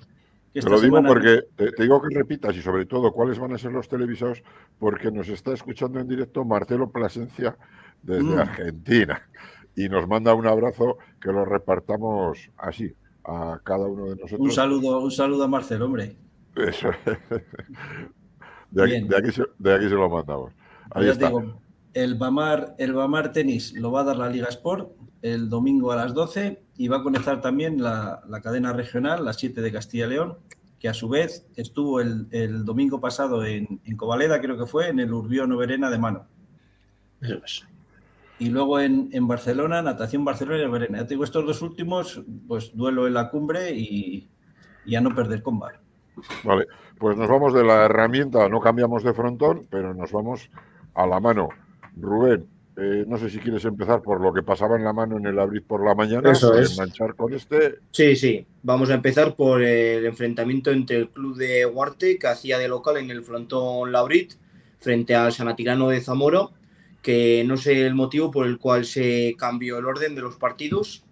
[0.53, 3.59] que Te lo digo porque te, digo que repitas y sobre todo cuáles van a
[3.59, 4.43] ser los televisados,
[4.81, 7.57] porque nos está escuchando en directo Marcelo Plasencia
[8.03, 8.39] desde mm.
[8.39, 9.23] Argentina
[9.77, 12.93] y nos manda un abrazo que lo repartamos así
[13.25, 14.41] a cada uno de nosotros.
[14.41, 16.17] Un saludo, un saludo a Marcelo, hombre.
[16.57, 16.91] Eso.
[18.71, 20.53] De aquí, de, aquí se, de aquí, se, lo mandamos.
[20.93, 21.31] Ahí está.
[21.93, 25.97] el Bamar, el Bamar Tenis lo va a dar la Liga Sport el domingo a
[25.97, 30.07] las 12 y va a conectar también la, la cadena regional, las 7 de Castilla
[30.07, 30.39] y León,
[30.81, 34.89] que a su vez estuvo el, el domingo pasado en, en, Covaleda, creo que fue,
[34.89, 36.27] en el Urbión Verena de Mano.
[37.21, 37.67] Eso es
[38.39, 40.99] y luego en, en, Barcelona, natación Barcelona y Verena.
[40.99, 44.29] Ya tengo estos dos últimos, pues duelo en la cumbre y,
[44.85, 45.81] y, a no perder con bar.
[46.45, 46.67] Vale,
[46.99, 50.51] pues nos vamos de la herramienta, no cambiamos de frontón, pero nos vamos
[50.95, 51.49] a la mano.
[51.97, 52.47] Rubén,
[52.77, 55.39] eh, no sé si quieres empezar por lo que pasaba en la mano en el
[55.39, 56.73] abril por la mañana, Eso es.
[56.73, 57.77] enganchar con este.
[57.91, 58.47] Sí, sí.
[58.63, 62.97] Vamos a empezar por el enfrentamiento entre el club de Huarte, que hacía de local
[62.97, 64.35] en el frontón Labrit,
[64.79, 66.49] frente al Sanatirano de Zamora
[67.03, 71.05] que no sé el motivo por el cual se cambió el orden de los partidos.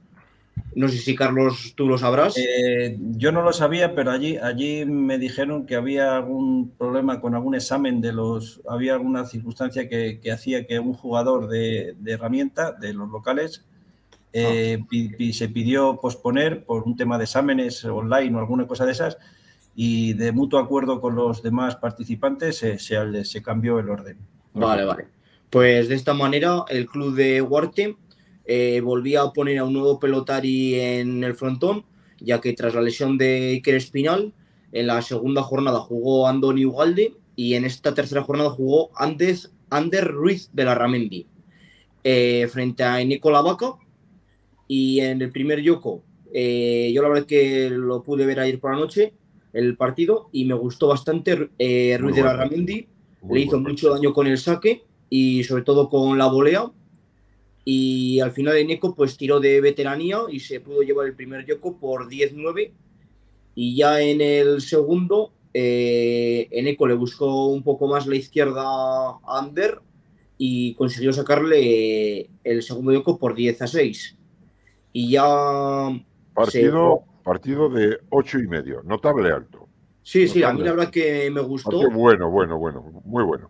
[0.75, 2.37] No sé si Carlos tú lo sabrás.
[2.37, 7.35] Eh, yo no lo sabía, pero allí, allí me dijeron que había algún problema con
[7.35, 12.13] algún examen de los, había alguna circunstancia que, que hacía que un jugador de, de,
[12.13, 13.65] herramienta de los locales
[14.33, 15.33] eh, ah.
[15.33, 19.19] se pidió posponer por un tema de exámenes online o alguna cosa de esas
[19.75, 24.19] y de mutuo acuerdo con los demás participantes se, se, se cambió el orden.
[24.55, 25.07] Vale, vale.
[25.49, 27.97] Pues de esta manera el club de Huarte
[28.53, 31.85] eh, volvía a poner a un nuevo pelotari en el frontón,
[32.19, 34.33] ya que tras la lesión de Iker Espinal,
[34.73, 40.05] en la segunda jornada jugó Andoni Ugalde y en esta tercera jornada jugó Andes, Ander
[40.09, 41.29] Ruiz de la Ramendi
[42.03, 43.75] eh, frente a Nicola Vaca.
[44.67, 46.03] Y en el primer Yoko,
[46.35, 49.15] eh, yo la verdad que lo pude ver ayer por la noche,
[49.53, 52.89] el partido, y me gustó bastante Ruiz de la Ramendi.
[53.31, 56.69] Le hizo mucho daño con el saque y sobre todo con la volea.
[57.73, 61.77] Y al final Eneco pues tiró de veteranía y se pudo llevar el primer Yoko
[61.77, 62.73] por 10-9.
[63.55, 69.21] Y ya en el segundo, eh, Eneco le buscó un poco más la izquierda a
[69.25, 69.79] Ander
[70.37, 74.17] y consiguió sacarle el segundo Yoko por 10 6.
[74.93, 75.23] Y ya.
[76.35, 79.69] Partido, partido de 8 y medio, notable alto.
[80.03, 81.89] Sí, sí, a mí la verdad que me gustó.
[81.89, 83.49] bueno, bueno, bueno, muy bueno.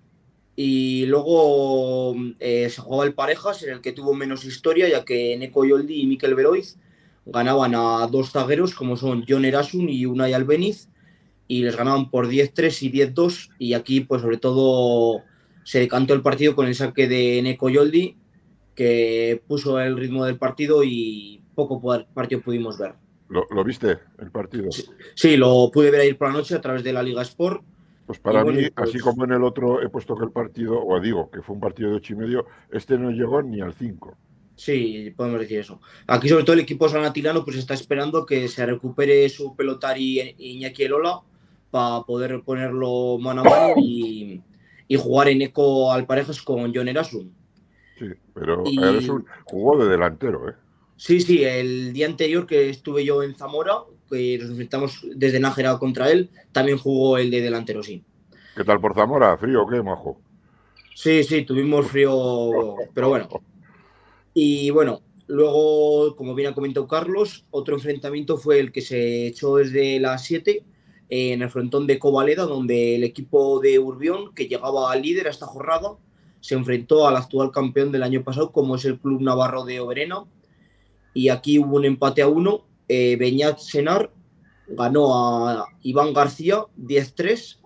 [0.62, 5.34] Y luego eh, se jugaba el parejas, en el que tuvo menos historia, ya que
[5.38, 6.76] Neko Yoldi y Mikel Beroiz
[7.24, 10.90] ganaban a dos zagueros, como son John Erasun y Unai Albeniz,
[11.48, 13.52] y les ganaban por 10-3 y 10-2.
[13.58, 15.22] Y aquí, pues sobre todo,
[15.64, 18.18] se decantó el partido con el saque de Neko Yoldi,
[18.74, 21.80] que puso el ritmo del partido y poco
[22.12, 22.96] partido pudimos ver.
[23.30, 24.70] ¿Lo, viste el partido?
[24.70, 24.84] Sí,
[25.14, 27.64] sí, lo pude ver ayer por la noche a través de la Liga Sport
[28.10, 30.98] pues para mí, así pues como en el otro he puesto que el partido, o
[30.98, 34.18] digo que fue un partido de ocho y medio, este no llegó ni al 5.
[34.56, 35.80] Sí, podemos decir eso.
[36.08, 40.82] Aquí, sobre todo, el equipo sanatilano pues está esperando que se recupere su pelotari Iñaki
[40.82, 41.20] Elola
[41.70, 44.42] para poder ponerlo mano a mano y,
[44.98, 47.32] jugar en eco al parejas con John Erasun.
[47.96, 50.54] Sí, pero Erasun jugó de delantero, ¿eh?
[51.00, 55.78] Sí, sí, el día anterior que estuve yo en Zamora, que nos enfrentamos desde Nájera
[55.78, 58.04] contra él, también jugó el de delantero, sí.
[58.54, 59.38] ¿Qué tal por Zamora?
[59.38, 60.20] ¿Frío o qué, majo?
[60.94, 63.28] Sí, sí, tuvimos frío, pero bueno.
[64.34, 69.56] Y bueno, luego, como bien ha comentado Carlos, otro enfrentamiento fue el que se echó
[69.56, 70.62] desde las 7
[71.08, 75.30] en el frontón de Covaleda, donde el equipo de Urbión, que llegaba al líder a
[75.30, 75.96] esta jornada,
[76.40, 80.26] se enfrentó al actual campeón del año pasado, como es el Club Navarro de Oberena.
[81.14, 84.12] Y aquí hubo un empate a uno eh, Beñat Senar
[84.66, 87.58] ganó a Iván García 10-3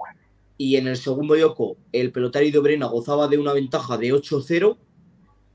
[0.58, 4.76] y en el segundo Yoko el pelotario de Obrena gozaba de una ventaja de 8-0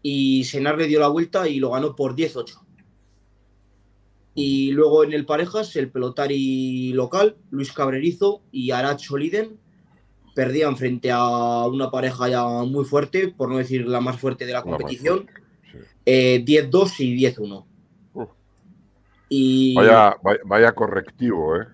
[0.01, 2.59] y Senar le dio la vuelta y lo ganó por 10-8.
[4.33, 9.59] Y luego en el parejas el pelotari local, Luis Cabrerizo y Arach Soliden
[10.33, 14.53] perdían frente a una pareja ya muy fuerte, por no decir la más fuerte de
[14.53, 15.27] la competición,
[16.05, 16.43] 10-2 eh,
[17.03, 17.65] y 10-1.
[19.75, 21.65] Vaya, vaya, correctivo, ¿eh?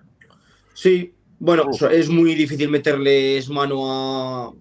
[0.74, 4.52] Sí, bueno, es muy difícil meterles mano a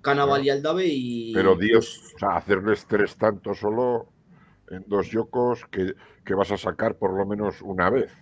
[0.00, 1.32] Canaval y Aldave y...
[1.34, 4.08] Pero Dios, o sea, hacerles tres tanto solo
[4.70, 5.94] en dos yocos que,
[6.34, 8.12] vas a sacar por lo menos una vez.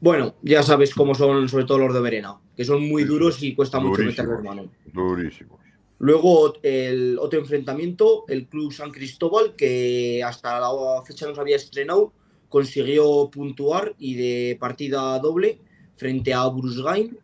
[0.00, 3.54] Bueno, ya sabes cómo son sobre todo los de Verena, que son muy duros y
[3.54, 4.70] cuesta mucho meterlos mano.
[4.92, 5.60] Durísimos.
[5.98, 10.70] Luego el otro enfrentamiento, el Club San Cristóbal, que hasta la
[11.04, 12.12] fecha no se había estrenado,
[12.48, 15.60] consiguió puntuar y de partida doble
[15.96, 17.18] frente a Brusgain.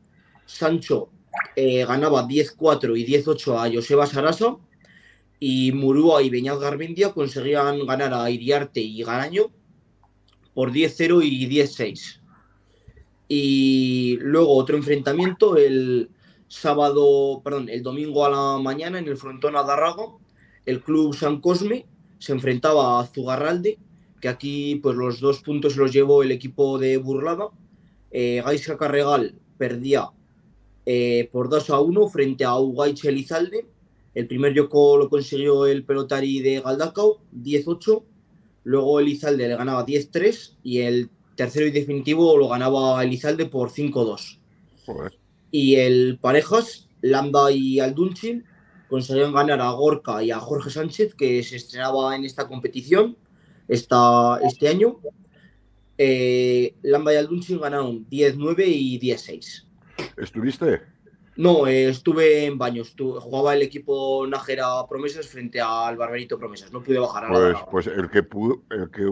[0.47, 1.09] Sancho
[1.57, 4.57] eh, ganaba 10-4 y 10-8 a Joseba Sarasa
[5.41, 9.51] y Murúa y Beñat Garmendia conseguían ganar a Iriarte y Garaño
[10.55, 12.21] por 10-0 y 10-6.
[13.29, 16.11] Y luego otro enfrentamiento el
[16.49, 20.21] sábado, perdón, el domingo a la mañana en el frontón Adarrago,
[20.67, 21.87] el club San Cosme
[22.19, 23.79] se enfrentaba a Zugarralde,
[24.25, 27.51] que aquí pues los dos puntos los llevó el equipo de Burlada.
[28.11, 30.09] Eh, Gaisca Carregal perdía
[30.87, 33.67] eh, por 2 a 1 frente a Ugaiche Elizalde.
[34.15, 38.03] El primer yoko lo consiguió el pelotari de Galdacao, 10-8.
[38.63, 44.39] Luego Elizalde le ganaba 10-3 y el tercero y definitivo lo ganaba Elizalde por 5-2.
[45.51, 48.47] Y el parejas, Landa y Aldunchin,
[48.89, 53.19] consiguieron ganar a Gorka y a Jorge Sánchez, que se estrenaba en esta competición
[53.69, 55.01] esta, este año.
[55.97, 59.67] Eh, Lamba y Aldunchin ganaron 10-9 y 10-6.
[60.17, 60.83] ¿Estuviste?
[61.37, 62.95] No, eh, estuve en baños.
[62.97, 66.73] jugaba el equipo Nájera Promesas frente al Barberito Promesas.
[66.73, 69.09] No pude bajar a Pues, pues el que pudo, el que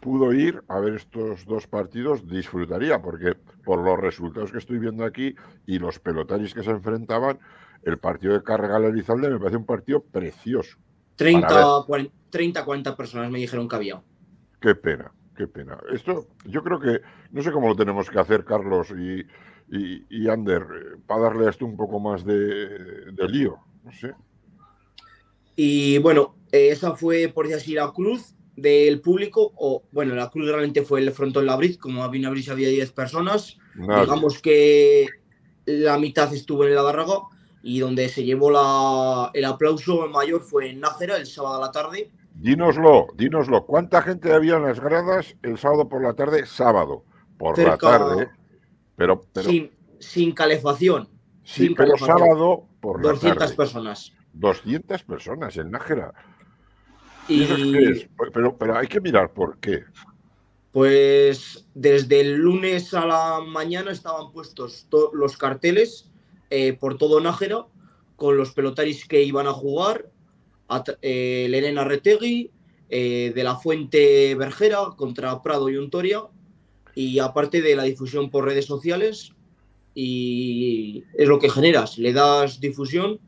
[0.00, 5.04] pudo ir a ver estos dos partidos disfrutaría, porque por los resultados que estoy viendo
[5.04, 5.34] aquí
[5.66, 7.38] y los pelotaris que se enfrentaban,
[7.84, 10.78] el partido de Carregal Elizalde me parece un partido precioso.
[11.16, 11.86] 30,
[12.30, 14.02] 30, 40 personas me dijeron que había.
[14.60, 15.78] Qué pena, qué pena.
[15.92, 17.00] Esto yo creo que,
[17.30, 19.24] no sé cómo lo tenemos que hacer, Carlos y,
[20.10, 24.12] y, Ander, eh, para darle a esto un poco más de, lío, no sé.
[25.56, 30.30] Y bueno, eh, esa fue, por decir así, la cruz del público, o bueno, la
[30.30, 35.08] cruz realmente fue el frontón Labrid, como había había 10 personas, digamos que
[35.66, 37.22] la mitad estuvo en la Barraga
[37.66, 41.72] y donde se llevó la, el aplauso mayor fue en Nájera el sábado a la
[41.72, 42.10] tarde.
[42.34, 47.04] Dínoslo, dínoslo, ¿cuánta gente había en las gradas el sábado por la tarde, sábado?
[47.38, 48.28] Por la tarde,
[48.96, 49.22] pero...
[49.40, 51.08] sin, sin, calefacción.
[51.42, 54.12] Sí, pero sábado por la 200 personas.
[54.34, 56.12] 200 personas en Nájera.
[57.28, 57.46] Y...
[58.34, 59.84] Pero, pero hay que mirar por qué.
[60.70, 66.10] Pues desde el lunes a la mañana estaban puestos los carteles
[66.56, 67.66] eh, por todo Nájera
[68.14, 70.08] con los pelotaris que iban a jugar,
[71.02, 72.52] eh, Lerena Retegui,
[72.88, 76.22] eh, de la Fuente Bergera contra Prado y Untoria,
[76.94, 79.32] y aparte de la difusión por redes sociales,
[79.96, 83.18] y es lo que generas, le das difusión,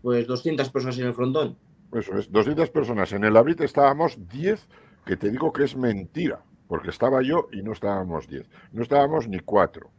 [0.00, 1.58] pues 200 personas en el frontón.
[1.92, 3.12] Eso es, 200 personas.
[3.12, 4.66] En el Abrit estábamos 10,
[5.04, 8.48] que te digo que es mentira, porque estaba yo y no estábamos 10.
[8.72, 9.90] No estábamos ni 4,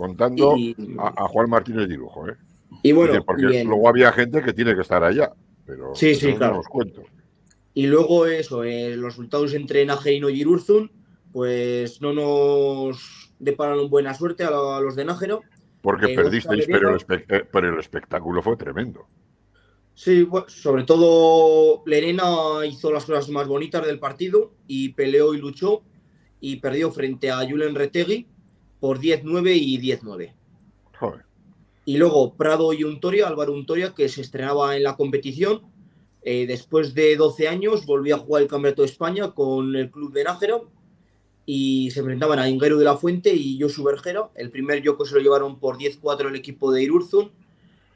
[0.00, 0.56] contando
[0.98, 2.28] a, Juan Martínez Dibujo.
[2.28, 2.34] ¿eh?
[2.82, 5.32] Y bueno, porque luego había gente que tiene que estar allá,
[5.66, 6.62] pero sí, sí, claro.
[6.68, 7.02] cuento.
[7.74, 10.90] Y luego eso, eh, los resultados entre Najerino y Irurzun,
[11.32, 15.42] pues no nos depararon buena suerte a, los de Nájero.
[15.82, 19.06] Porque perdisteis, pero eh, pero el espectáculo fue tremendo.
[19.94, 25.82] Sí, sobre todo Lerena hizo las cosas más bonitas del partido y peleó y luchó
[26.40, 28.26] y perdió frente a Julen Retegui
[28.80, 30.32] por 10-9 y 10-9.
[31.84, 35.62] Y luego Prado y Untoria, Álvaro Untoria, que se estrenaba en la competición.
[36.22, 40.12] Eh, después de 12 años volvió a jugar el Campeonato de España con el club
[40.12, 40.60] de Nájera
[41.46, 44.30] y se enfrentaban a Inguero de la Fuente y Josu Bergera.
[44.34, 47.30] El primer Yoko se lo llevaron por 10-4 el equipo de Irurzun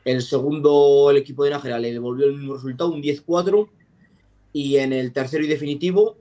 [0.04, 3.68] el segundo, el equipo de Nájera le devolvió el mismo resultado, un 10-4.
[4.52, 6.16] Y en el tercero y definitivo,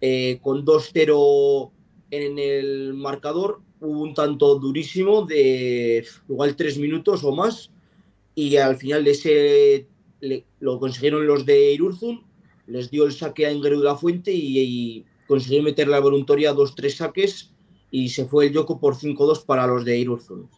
[0.00, 1.70] eh, con 2-0
[2.10, 7.70] en el marcador, hubo un tanto durísimo de igual tres minutos o más.
[8.34, 9.86] Y al final de ese
[10.60, 12.24] lo consiguieron los de Irurzun,
[12.66, 16.52] les dio el saque a Ingeru de la Fuente y, y consiguieron meter la voluntaria
[16.52, 17.52] dos, tres saques
[17.90, 20.48] y se fue el Yoko por 5-2 para los de Irurzun.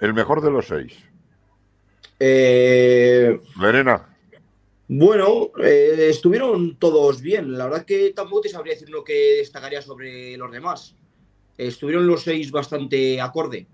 [0.00, 0.94] El mejor de los seis.
[2.18, 4.16] Eh, Verena.
[4.88, 7.56] Bueno, eh, estuvieron todos bien.
[7.56, 10.94] La verdad que tampoco te sabría decir lo que destacaría sobre los demás.
[11.56, 13.66] Estuvieron los seis bastante acorde.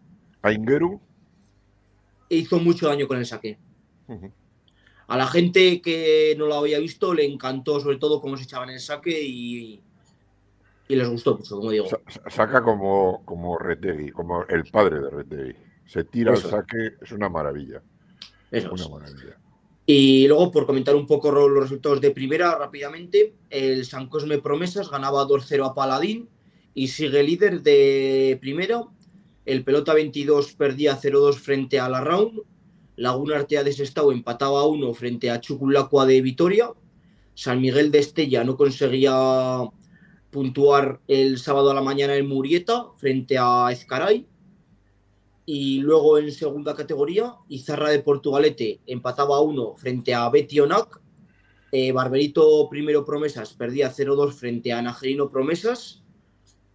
[0.42, 1.00] Aingeru.
[2.28, 3.58] Hizo mucho daño con el saque.
[5.06, 8.70] A la gente que no lo había visto le encantó sobre todo cómo se echaban
[8.70, 9.80] el saque y,
[10.88, 11.86] y les gustó mucho, como digo.
[12.28, 15.56] saca como, como Retegui, como el padre de Retegui.
[15.86, 17.82] Se tira el saque, es una maravilla.
[19.86, 24.88] Y luego, por comentar un poco los resultados de primera rápidamente, el San Cosme Promesas
[24.88, 26.28] ganaba 2-0 a Paladín
[26.74, 28.92] y sigue líder de primero.
[29.44, 32.42] El pelota 22 perdía 0-2 frente a la Round.
[32.96, 36.70] Laguna Artea de Sestao empataba a 1 frente a Chuculacua de Vitoria.
[37.34, 39.12] San Miguel de Estella no conseguía
[40.30, 44.26] puntuar el sábado a la mañana en Murieta frente a Ezcaray.
[45.46, 51.00] Y luego en segunda categoría, Izarra de Portugalete empataba a 1 frente a Betionac.
[51.72, 55.99] Eh, Barberito Primero Promesas perdía 0-2 frente a Najerino Promesas.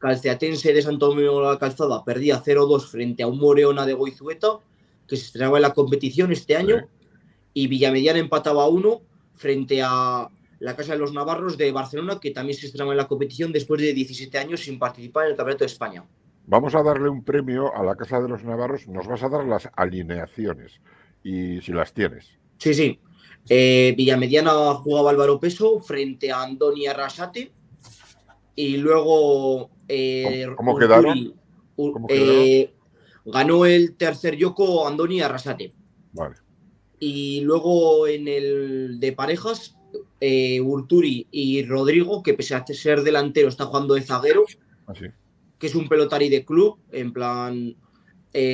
[0.05, 4.59] Calceatense de Santo Domingo de la Calzada perdía 0-2 frente a un Moreona de Goizueta,
[5.07, 6.87] que se estrenaba en la competición este año.
[7.55, 9.01] Y Villamediana empataba a 1
[9.33, 10.29] frente a
[10.59, 13.81] la Casa de los Navarros de Barcelona, que también se estrenaba en la competición después
[13.81, 16.05] de 17 años sin participar en el Campeonato de España.
[16.45, 18.87] Vamos a darle un premio a la Casa de los Navarros.
[18.87, 20.81] Nos vas a dar las alineaciones
[21.23, 22.29] y si las tienes.
[22.59, 22.99] Sí, sí.
[23.49, 27.54] Eh, Villamediana jugaba Álvaro Peso frente a Andoni Arrasate.
[28.55, 29.69] Y luego.
[29.87, 31.33] Eh, ¿Cómo, quedaron?
[32.09, 32.73] Eh,
[33.25, 35.73] ganó el tercer Yoko Andoni Arrasate.
[36.13, 36.35] Vale.
[36.99, 39.75] Y luego en el de parejas,
[40.63, 44.45] Urturi y Rodrigo, que pese a ser delantero, está jugando de zaguero.
[44.87, 45.05] Así.
[45.05, 45.13] Ah,
[45.59, 46.79] que es un pelotari de club.
[46.91, 47.75] En plan.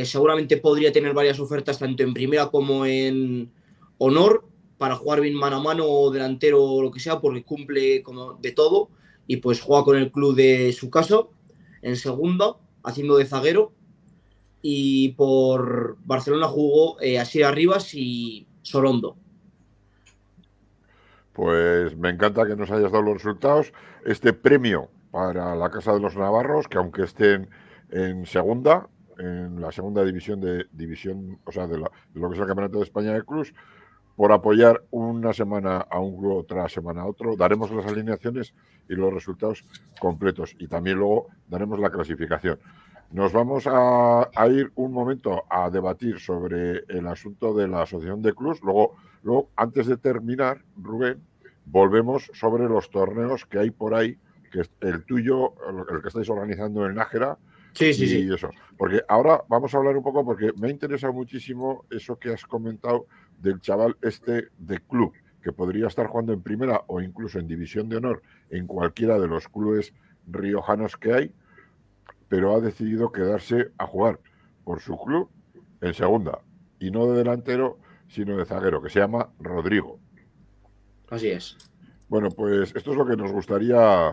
[0.04, 3.52] seguramente podría tener varias ofertas tanto en primera como en
[4.00, 4.46] honor
[4.78, 8.34] para jugar bien mano a mano o delantero o lo que sea, porque cumple como
[8.34, 8.90] de todo
[9.28, 11.22] y pues juega con el club de su casa
[11.82, 13.72] en segunda, haciendo de zaguero.
[14.62, 19.18] Y por Barcelona jugó eh, Así Arribas y Sorondo.
[21.34, 23.74] Pues me encanta que nos hayas dado los resultados.
[24.06, 27.50] Este premio para la Casa de los Navarros, que aunque estén
[27.90, 32.42] en segunda, en la segunda división de división, o sea, de, de lo que es
[32.42, 33.54] el Campeonato de España de Cruz,
[34.16, 37.36] por apoyar una semana a un club, otra semana a otro.
[37.36, 38.54] Daremos las alineaciones
[38.90, 39.64] y los resultados
[40.00, 42.60] completos y también luego daremos la clasificación.
[43.12, 48.34] Nos vamos a, ir un momento a debatir sobre el asunto de la asociación de
[48.34, 48.62] clubs.
[48.62, 51.22] Luego, luego, antes de terminar, Rubén,
[51.66, 54.18] volvemos sobre los torneos que hay por ahí,
[54.50, 55.54] que es el tuyo,
[55.94, 57.38] el que estáis organizando en Nájera.
[57.74, 58.50] Sí, sí, y eso.
[58.78, 62.46] Porque ahora vamos a hablar un poco, porque me ha interesado muchísimo eso que has
[62.46, 63.08] comentado
[63.42, 67.90] del chaval este de club, que podría estar jugando en primera o incluso en división
[67.90, 69.94] de honor en cualquiera de los clubes
[70.28, 71.34] riojanos que hay,
[72.28, 74.20] pero ha decidido quedarse a jugar
[74.64, 75.30] por su club
[75.82, 76.40] en segunda,
[76.80, 80.00] y no de delantero, sino de zaguero, que se llama Rodrigo.
[81.10, 81.58] Así es.
[82.08, 84.10] Bueno, pues esto es lo que nos gustaría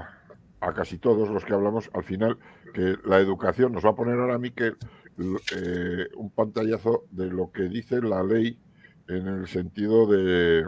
[0.60, 2.38] a casi todos los que hablamos al final,
[2.72, 4.74] que la educación nos va a poner ahora a mí que
[5.54, 8.58] eh, un pantallazo de lo que dice la ley
[9.08, 10.66] en el sentido de,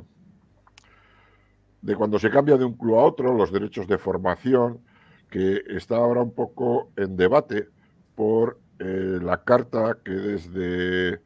[1.83, 4.81] de cuando se cambia de un club a otro, los derechos de formación,
[5.31, 7.69] que está ahora un poco en debate
[8.15, 11.21] por eh, la carta que desde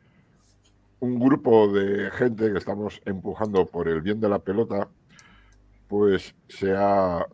[1.01, 4.89] un grupo de gente que estamos empujando por el bien de la pelota,
[5.89, 7.27] pues se ha,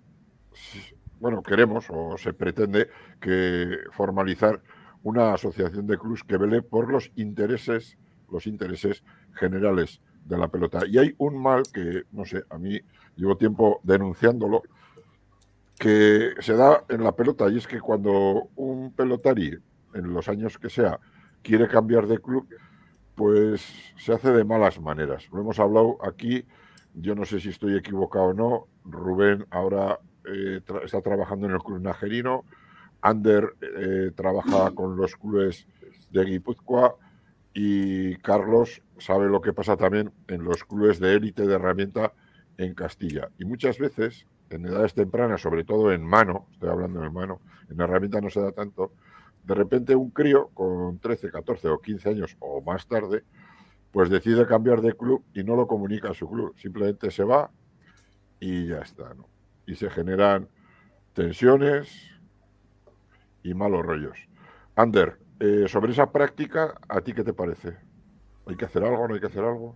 [1.20, 2.89] bueno, queremos o se pretende
[3.20, 4.61] que formalizar
[5.03, 7.97] una asociación de clubes que vele por los intereses,
[8.31, 9.03] los intereses
[9.35, 10.81] generales de la pelota.
[10.87, 12.78] Y hay un mal que, no sé, a mí
[13.16, 14.62] llevo tiempo denunciándolo,
[15.78, 19.59] que se da en la pelota y es que cuando un pelotari,
[19.95, 21.01] en los años que sea,
[21.43, 22.47] quiere cambiar de club,
[23.14, 23.66] pues
[23.97, 25.26] se hace de malas maneras.
[25.33, 26.45] Lo hemos hablado aquí,
[26.95, 31.61] yo no sé si estoy equivocado o no, Rubén ahora eh, está trabajando en el
[31.61, 32.45] club nagerino,
[33.03, 35.66] Ander eh, trabaja con los clubes
[36.11, 36.95] de Guipúzcoa,
[37.55, 42.12] y Carlos sabe lo que pasa también en los clubes de élite de herramienta
[42.59, 43.30] en Castilla.
[43.38, 47.80] Y muchas veces, en edades tempranas, sobre todo en mano, estoy hablando en mano, en
[47.80, 48.92] herramienta no se da tanto,
[49.44, 53.24] de repente un crío con 13, 14 o 15 años o más tarde,
[53.90, 56.55] pues decide cambiar de club y no lo comunica a su club.
[56.57, 57.51] Simplemente se va
[58.38, 59.14] y ya está.
[59.14, 59.26] ¿no?
[59.66, 60.48] Y se generan
[61.14, 62.11] tensiones
[63.42, 64.18] y malos rollos.
[64.76, 67.74] Ander, eh, sobre esa práctica, ¿a ti qué te parece?
[68.47, 69.09] ¿Hay que hacer algo?
[69.09, 69.74] ¿No hay que hacer algo?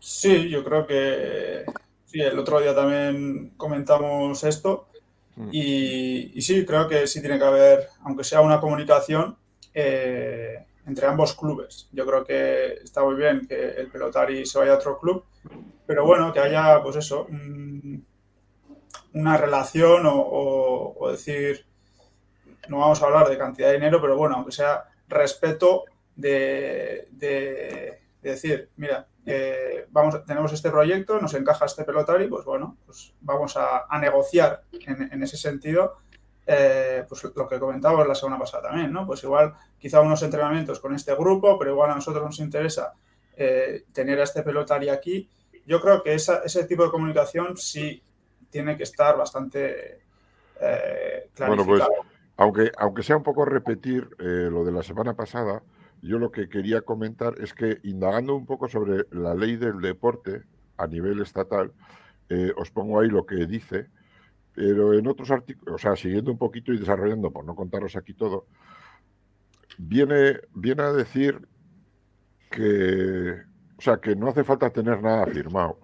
[0.00, 1.64] Sí, yo creo que
[2.04, 4.88] sí, el otro día también comentamos esto
[5.36, 5.48] mm.
[5.52, 9.36] y, sí, creo que sí tiene que haber, aunque sea una comunicación
[9.72, 11.88] eh, entre ambos clubes.
[11.92, 15.24] Yo creo que está muy bien que el pelotari se vaya a otro club,
[15.86, 17.28] pero bueno, que haya, pues eso,
[19.12, 21.66] una relación o decir,
[22.68, 27.08] no vamos a hablar de cantidad de dinero, pero bueno, aunque sea respeto de,
[28.22, 33.56] decir, mira, eh, vamos, tenemos este proyecto, nos encaja este pelotari, pues bueno, pues vamos
[33.56, 35.98] a, negociar en, ese sentido
[36.46, 39.06] eh, pues lo que comentábamos la semana pasada también, ¿no?
[39.06, 42.94] Pues igual quizá unos entrenamientos con este grupo, pero igual a nosotros nos interesa
[43.36, 45.28] eh, tener a este pelotario aquí.
[45.66, 48.00] Yo creo que ese tipo de comunicación sí
[48.50, 50.00] tiene que estar bastante
[50.60, 51.82] eh, Bueno, pues
[52.36, 55.62] aunque, aunque sea un poco repetir lo de la semana pasada,
[56.02, 60.42] yo lo que quería comentar es que indagando un poco sobre la ley del deporte
[60.76, 61.72] a nivel estatal,
[62.56, 63.88] os pongo ahí lo que dice
[64.56, 68.14] pero en otros artículos, o sea, siguiendo un poquito y desarrollando, por no contaros aquí
[68.14, 68.46] todo,
[69.76, 71.46] viene, viene a decir
[72.50, 73.34] que,
[73.76, 75.78] o sea, que no hace falta tener nada firmado,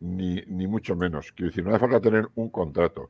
[0.00, 1.32] ni, ni mucho menos.
[1.32, 3.08] Quiero decir, no hace falta tener un contrato.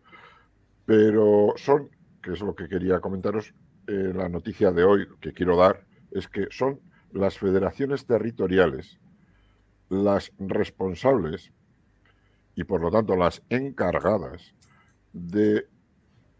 [0.87, 1.91] Pero son,
[2.23, 3.55] que es lo que quería comentaros,
[3.87, 6.81] eh, la noticia de hoy que quiero dar, es que son
[7.13, 8.99] las federaciones territoriales
[9.93, 11.53] las responsables
[12.55, 14.55] y por lo tanto las encargadas
[15.13, 15.69] de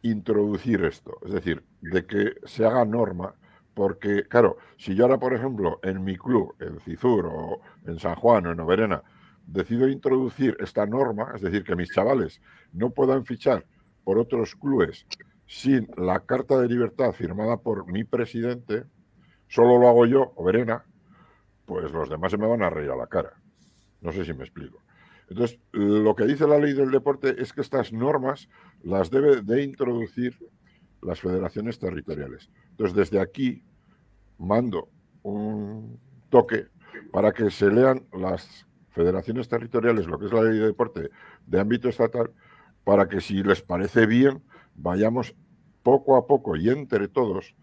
[0.03, 3.35] introducir esto, es decir, de que se haga norma,
[3.75, 8.15] porque, claro, si yo ahora, por ejemplo, en mi club, en Cizur o en San
[8.17, 9.03] Juan o en Oberena,
[9.47, 12.41] decido introducir esta norma, es decir, que mis chavales
[12.73, 13.67] no puedan fichar
[14.05, 15.07] por otros clubes
[15.47, 18.85] sin la carta de libertad firmada por mi presidente,
[19.49, 20.85] solo lo hago yo, Oberena,
[21.67, 23.35] pues los demás se me van a reír a la cara.
[24.01, 24.83] No sé si me explico.
[25.29, 28.49] Entonces, lo que dice la ley del deporte es que estas normas
[28.83, 30.39] las debe de introducir
[31.01, 32.51] las federaciones territoriales.
[32.71, 33.65] Entonces, desde aquí
[34.39, 34.89] mando
[35.23, 36.67] un toque
[37.13, 41.11] para que se lean las federaciones territoriales, lo que es la ley de deporte
[41.47, 42.33] de ámbito estatal,
[42.85, 44.43] para que si les parece bien,
[44.75, 45.35] vayamos
[45.83, 47.55] poco a poco y entre todos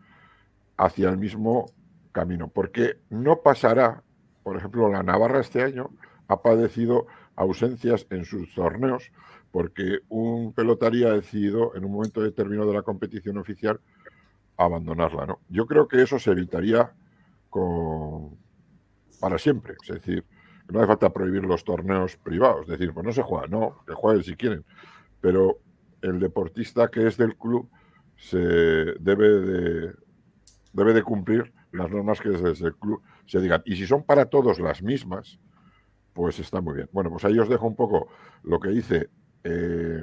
[0.78, 1.66] hacia el mismo
[2.12, 2.49] camino.
[2.49, 4.03] Porque no pasará,
[4.43, 5.89] por ejemplo, la Navarra este año
[6.28, 9.12] ha padecido ausencias en sus torneos
[9.51, 13.80] porque un pelotaría ha decidido en un momento determinado de la competición oficial
[14.57, 15.26] abandonarla.
[15.26, 15.39] ¿no?
[15.49, 16.93] Yo creo que eso se evitaría
[17.49, 18.38] con...
[19.20, 19.76] para siempre.
[19.82, 20.26] Es decir,
[20.68, 22.62] no hace falta prohibir los torneos privados.
[22.64, 24.66] Es decir, pues no se juega, no, que jueguen si quieren.
[25.22, 25.60] Pero
[26.02, 27.70] el deportista que es del club
[28.16, 29.93] se debe de,
[30.74, 33.62] debe de cumplir las normas que desde el club se digan.
[33.66, 35.39] Y si son para todos las mismas,
[36.14, 36.89] pues está muy bien.
[36.91, 38.08] Bueno, pues ahí os dejo un poco
[38.43, 39.10] lo que dice
[39.43, 40.02] eh,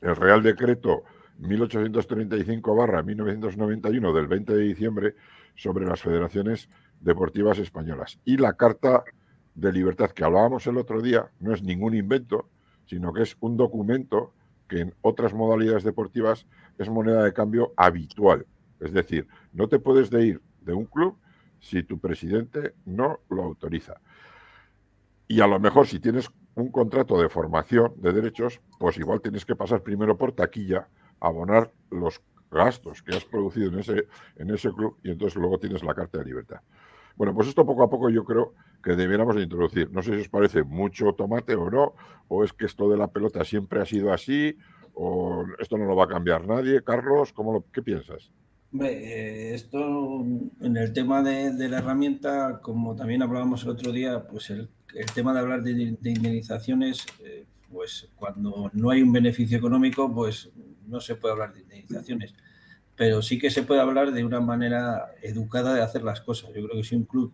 [0.00, 1.04] el Real Decreto
[1.40, 5.14] 1835-1991 del 20 de diciembre
[5.54, 6.68] sobre las federaciones
[7.00, 8.18] deportivas españolas.
[8.24, 9.04] Y la Carta
[9.54, 12.48] de Libertad que hablábamos el otro día no es ningún invento,
[12.86, 14.32] sino que es un documento
[14.72, 16.46] que en otras modalidades deportivas
[16.78, 18.46] es moneda de cambio habitual.
[18.80, 21.18] Es decir, no te puedes de ir de un club
[21.60, 24.00] si tu presidente no lo autoriza.
[25.28, 29.44] Y a lo mejor si tienes un contrato de formación de derechos, pues igual tienes
[29.44, 30.88] que pasar primero por taquilla,
[31.20, 34.06] abonar los gastos que has producido en ese,
[34.36, 36.62] en ese club y entonces luego tienes la carta de libertad.
[37.16, 39.90] Bueno, pues esto poco a poco yo creo que debiéramos de introducir.
[39.90, 41.94] No sé si os parece mucho tomate o no,
[42.28, 44.56] o es que esto de la pelota siempre ha sido así,
[44.94, 46.82] o esto no lo va a cambiar nadie.
[46.82, 48.30] Carlos, ¿cómo lo, ¿qué piensas?
[48.80, 50.24] Eh, esto
[50.60, 54.70] en el tema de, de, la herramienta, como también hablábamos el otro día, pues el
[54.94, 60.50] el tema de hablar de, indemnizaciones, eh, pues cuando no hay un beneficio económico, pues
[60.86, 62.34] no se puede hablar de indemnizaciones.
[62.96, 66.50] Pero sí que se puede hablar de una manera educada de hacer las cosas.
[66.54, 67.32] Yo creo que si un club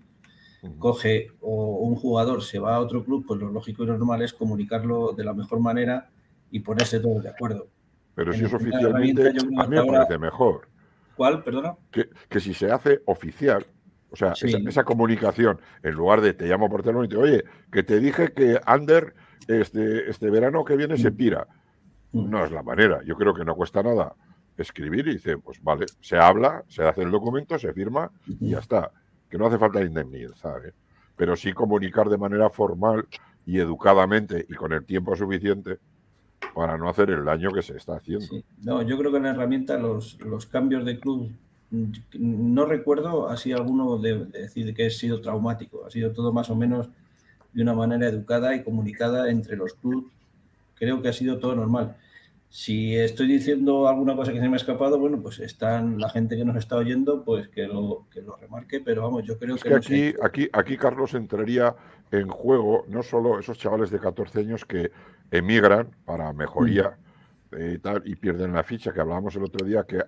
[0.78, 4.32] coge o un jugador se va a otro club, pues lo lógico y normal es
[4.32, 6.10] comunicarlo de la mejor manera
[6.50, 7.68] y ponerse todos de acuerdo.
[8.14, 10.68] Pero si es oficialmente, a mí me parece mejor.
[11.16, 11.42] ¿Cuál?
[11.42, 11.76] Perdona.
[11.90, 13.66] Que, que si se hace oficial,
[14.10, 17.82] o sea, esa, comunicación, en lugar de te llamo por teléfono y te oye, que
[17.82, 19.14] te dije que Ander
[19.46, 21.16] este, este verano que viene se mm.
[21.16, 21.46] pira.
[22.12, 22.30] Mm.
[22.30, 23.00] No es la manera.
[23.04, 24.14] Yo creo que no cuesta nada
[24.62, 28.58] escribir y dice, pues vale, se habla, se hace el documento, se firma y ya
[28.58, 28.90] está.
[29.30, 30.72] Que no hace falta indemnizar, ¿eh?
[31.16, 33.06] pero sí comunicar de manera formal
[33.44, 35.78] y educadamente y con el tiempo suficiente
[36.54, 38.26] para no hacer el daño que se está haciendo.
[38.62, 41.30] No, yo creo que en la herramienta los, los cambios de club
[41.70, 46.56] no recuerdo así alguno de, decir que ha sido traumático, ha sido todo más o
[46.56, 46.88] menos
[47.52, 50.12] de una manera educada y comunicada entre los clubes.
[50.74, 51.96] Creo que ha sido todo normal.
[52.50, 56.36] Si estoy diciendo alguna cosa que se me ha escapado, bueno, pues están la gente
[56.36, 59.74] que nos está oyendo, pues que lo, que lo remarque, pero vamos, yo creo que...
[59.74, 61.76] aquí, aquí, aquí, Carlos, entraría
[62.10, 64.90] en juego no solo esos chavales de 14 años que
[65.30, 66.96] emigran para mejoría
[67.50, 67.74] mm.
[67.74, 70.02] y, tal, y pierden la ficha, que hablábamos el otro día, que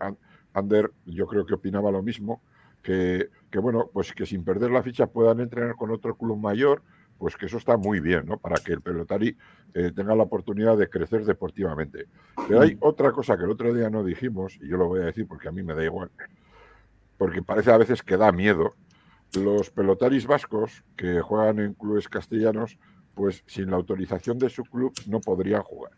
[0.53, 2.43] Ander, yo creo que opinaba lo mismo,
[2.83, 6.83] que, bueno, pues que sin perder la ficha puedan entrenar con otro club mayor,
[7.21, 8.39] pues que eso está muy bien, ¿no?
[8.39, 9.37] Para que el pelotari
[9.75, 12.07] eh, tenga la oportunidad de crecer deportivamente.
[12.49, 15.05] Pero hay otra cosa que el otro día no dijimos, y yo lo voy a
[15.05, 16.11] decir porque a mí me da igual,
[17.19, 18.73] porque parece a veces que da miedo.
[19.35, 22.79] Los pelotaris vascos que juegan en clubes castellanos,
[23.15, 25.93] pues sin la autorización de su club no podrían jugar.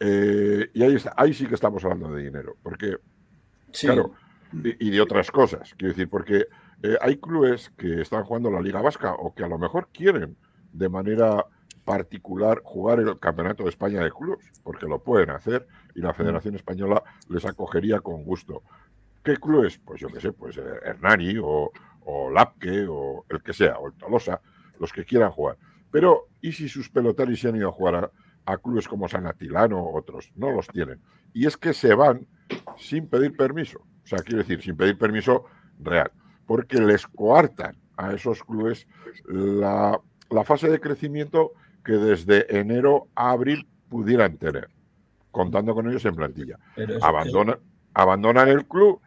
[0.00, 2.96] Eh, y ahí, ahí sí que estamos hablando de dinero, porque,
[3.78, 4.14] claro,
[4.54, 6.46] y, de otras cosas, quiero decir, porque
[6.84, 10.36] eh, hay clubes que están jugando la Liga Vasca o que a lo mejor quieren
[10.70, 11.46] de manera
[11.86, 16.56] particular jugar el Campeonato de España de Clubes, porque lo pueden hacer y la Federación
[16.56, 18.62] Española les acogería con gusto.
[19.22, 19.78] ¿Qué clubes?
[19.78, 21.72] Pues yo qué sé, pues eh, Hernani o,
[22.04, 24.42] o Lapke o el que sea, o el Tolosa,
[24.78, 25.56] los que quieran jugar.
[25.90, 28.12] Pero, ¿y si sus pelotaris se han ido a jugar
[28.44, 30.30] a, clubes como San Atilano o otros?
[30.36, 31.00] No los tienen.
[31.32, 32.26] Y es que se van
[32.76, 33.78] sin pedir permiso.
[33.78, 35.46] O sea, quiero decir, sin pedir permiso
[35.80, 36.10] real.
[36.46, 38.86] Porque les coartan a esos clubes
[39.26, 40.00] la,
[40.44, 41.52] fase de crecimiento
[41.84, 44.68] que desde enero a abril pudieran tener,
[45.30, 46.58] contando con ellos en plantilla.
[47.02, 47.58] Abandonan,
[47.92, 49.00] abandonan el club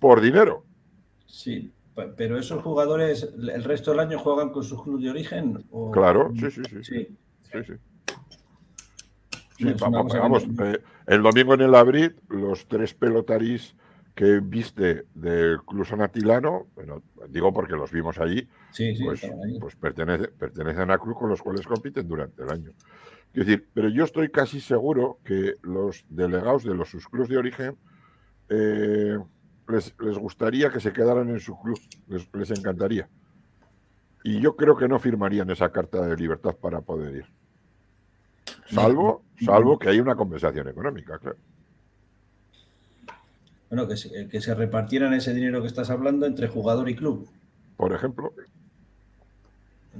[0.00, 0.64] por dinero.
[1.26, 1.72] Sí,
[2.16, 5.64] pero esos jugadores el resto del año juegan con su club de origen.
[5.92, 6.82] Claro, sí, sí, sí.
[6.82, 7.08] sí.
[9.56, 13.74] sí, vamos, eh, el domingo en el Abril, los tres pelotaris
[14.18, 18.48] que viste del Club Sanatilano, bueno, digo porque los vimos allí,
[19.04, 19.20] pues,
[19.60, 22.72] pues pertenecen a club con los cuales compiten durante el año.
[23.32, 27.36] Es decir, pero yo estoy casi seguro que los delegados de los sus clubes de
[27.36, 27.76] origen
[28.48, 29.18] eh,
[29.68, 33.08] les, gustaría que se quedaran en su club, les, encantaría.
[34.24, 37.26] Y yo creo que no firmarían esa carta de libertad para poder ir.
[38.66, 41.38] Salvo, salvo que haya una compensación económica, claro.
[43.70, 47.28] Bueno, que se, que se repartieran ese dinero que estás hablando entre jugador y club.
[47.76, 48.32] Por ejemplo.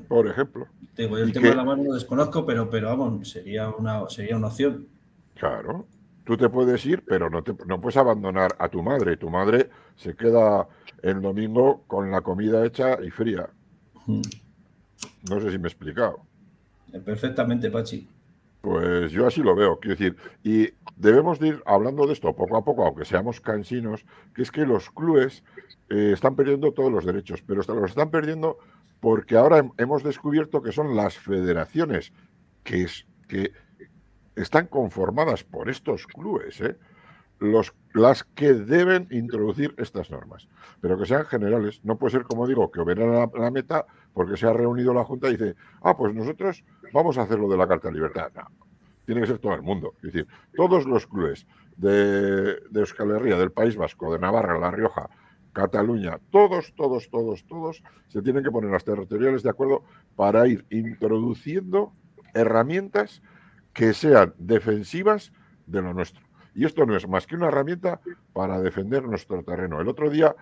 [0.09, 0.67] Por ejemplo.
[0.95, 4.37] Tengo, yo el tema de la mano lo desconozco, pero, pero vamos, sería una, sería
[4.37, 4.87] una opción.
[5.35, 5.87] Claro.
[6.25, 9.17] Tú te puedes ir, pero no, te, no puedes abandonar a tu madre.
[9.17, 10.69] Tu madre se queda
[11.03, 13.49] el domingo con la comida hecha y fría.
[14.07, 14.23] Hmm.
[15.31, 16.21] No sé si me he explicado.
[17.05, 18.09] Perfectamente, Pachi.
[18.61, 22.65] Pues yo así lo veo, quiero decir, y debemos ir hablando de esto poco a
[22.65, 24.05] poco, aunque seamos cansinos,
[24.35, 25.45] que es que los clubes
[25.91, 28.59] eh, están perdiendo todos los derechos, pero los están perdiendo
[29.01, 32.13] porque ahora hemos descubierto que son las federaciones
[32.65, 33.53] que, es, que
[34.35, 36.77] están conformadas por estos clubes, ¿eh?
[37.41, 40.49] Los, las que deben introducir estas normas,
[40.81, 41.81] pero que sean generales.
[41.85, 43.87] No puede ser, como digo, que oberan la, la, meta
[44.19, 47.49] porque se ha reunido la Junta y dice, ah, pues nosotros vamos a hacer lo
[47.49, 48.33] de la Carta de Libertad.
[48.35, 48.49] No,
[49.07, 49.95] tiene que ser todo el mundo.
[49.99, 51.47] Es decir, todos los clubes
[51.77, 55.09] de, de Euskal Herria, del País Vasco, de Navarra, La Rioja,
[55.53, 59.85] Cataluña, todos, todos, todos, todos se tienen que poner las territoriales de acuerdo
[60.17, 61.93] para ir introduciendo
[62.35, 63.23] herramientas
[63.73, 65.33] que sean defensivas
[65.67, 66.27] de lo nuestro.
[66.57, 68.01] Y esto no es más que una herramienta
[68.33, 69.81] para defender nuestro terreno.
[69.81, 70.35] El otro día,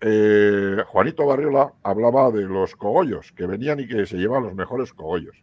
[0.00, 4.92] eh, Juanito Barriola hablaba de los cogollos, que venían y que se llevan los mejores
[4.92, 5.36] cogollos.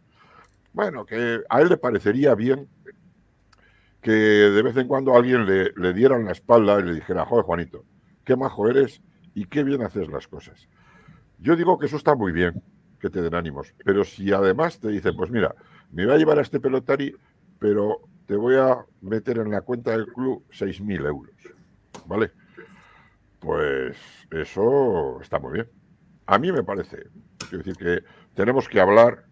[0.72, 2.68] Bueno, que a él le parecería bien
[4.00, 7.24] que de vez en cuando alguien le, le diera en la espalda y le dijera,
[7.24, 7.84] joder, Juanito,
[8.24, 9.00] qué majo eres
[9.34, 10.68] y qué bien haces las cosas.
[11.38, 12.62] Yo digo que eso está muy bien,
[13.00, 15.54] que te den ánimos, pero si además te dicen, pues mira,
[15.92, 17.14] me voy a llevar a este pelotari,
[17.58, 21.34] pero te voy a meter en la cuenta del club 6.000 euros,
[22.06, 22.32] ¿vale?
[23.40, 23.96] Pues
[24.30, 25.68] eso está muy bien.
[26.26, 27.04] A mí me parece.
[27.48, 29.24] Quiero decir que tenemos que hablar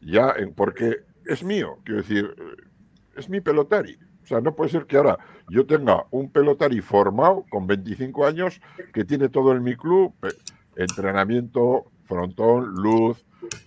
[0.00, 2.34] ya, en, porque es mío, quiero decir,
[3.16, 3.98] es mi pelotari.
[4.22, 8.60] O sea, no puede ser que ahora yo tenga un pelotari formado con 25 años
[8.92, 10.14] que tiene todo en mi club,
[10.76, 13.24] entrenamiento, frontón, luz,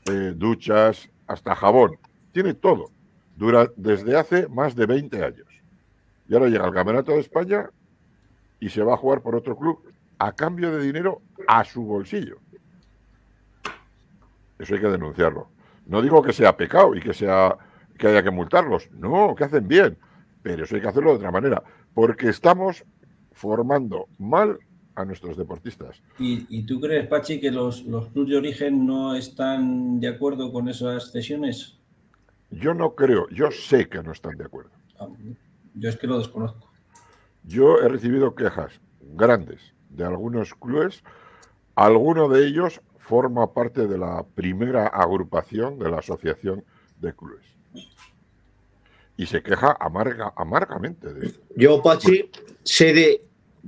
[0.09, 1.97] eh, duchas, hasta jabón.
[2.31, 2.91] Tiene todo.
[3.36, 5.47] Dura desde hace más de 20 años.
[6.27, 7.69] Y ahora llega al Campeonato de España
[8.64, 9.84] y se va a jugar por otro club
[10.20, 12.38] a cambio de dinero a su bolsillo.
[14.57, 15.49] Eso hay que denunciarlo.
[15.86, 17.57] No digo que sea pecado y que sea
[17.97, 18.89] que haya que multarlos.
[18.91, 19.97] No, que hacen bien.
[20.41, 21.61] Pero eso hay que hacerlo de otra manera.
[21.93, 22.86] Porque estamos
[23.34, 24.57] formando mal
[24.95, 26.01] a nuestros deportistas.
[26.18, 30.70] ¿Y, tú crees, Pachi, que los, los clubes de origen no están de acuerdo con
[30.70, 31.80] esas cesiones?
[32.49, 34.72] Yo no creo, yo sé que no están de acuerdo.
[34.99, 35.09] Ah,
[35.74, 36.72] yo es que lo desconozco.
[37.45, 41.03] Yo he recibido quejas grandes de algunos clubes.
[41.75, 46.63] Alguno de ellos forma parte de la primera agrupación de la Asociación
[46.99, 47.45] de Clubes.
[49.17, 51.33] Y se queja amarga, amargamente de.
[51.55, 52.31] Yo, Pachi,
[52.63, 53.21] sé de,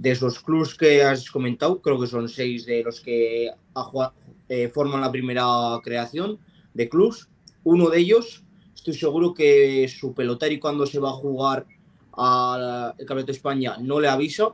[0.10, 3.52] esos clubes que has comentado, creo que son seis de los que
[4.50, 5.46] eh, forman la primera
[5.84, 6.40] creación.
[6.74, 7.30] de clubs.
[7.64, 8.44] Uno de ellos,
[8.76, 11.66] estoy seguro que su pelotari cuando se va a jugar
[12.18, 14.50] al Campeonato de España no le avisa,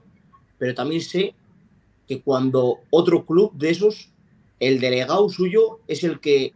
[0.58, 1.36] pero también sé
[2.08, 4.10] que cuando otro club de esos,
[4.60, 6.54] el delegado suyo es el que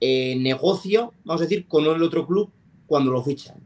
[0.00, 2.50] eh, negocia, vamos a decir, con el otro club
[2.86, 3.56] cuando lo fichan.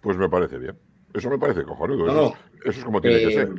[0.00, 0.76] Pues me parece bien.
[1.12, 2.34] Eso me parece cojonudo.
[2.64, 3.50] eso, es como tiene que ser.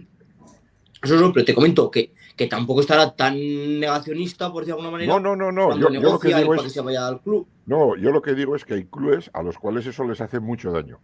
[1.02, 3.36] Eso no, pero te comento que, que tampoco estará tan
[3.80, 5.14] negacionista, por decirlo de alguna manera.
[5.14, 5.78] No, no, no, no.
[5.78, 7.48] Yo, lo que digo es, que se vaya al club.
[7.66, 10.40] No, yo lo que digo es que hay clubes a los cuales eso les hace
[10.40, 11.00] mucho daño.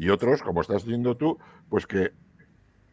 [0.00, 1.36] Y otros, como estás diciendo tú,
[1.68, 2.12] pues que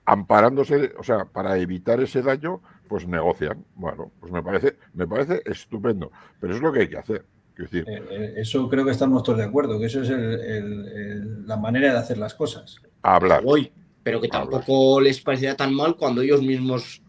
[0.03, 3.64] amparándose, o sea, para evitar ese daño, pues negocian.
[3.76, 6.12] Bueno, pues me parece, me parece estupendo.
[6.41, 7.26] Pero es lo que hay que hacer.
[7.58, 11.93] Decir, eh, eh, eso creo que estamos todos de acuerdo, que eso es la manera
[11.93, 12.76] de hacer las cosas.
[13.01, 13.41] Hablar.
[13.45, 13.72] Hoy,
[14.03, 17.01] pero que tampoco les parecería tan mal cuando ellos mismos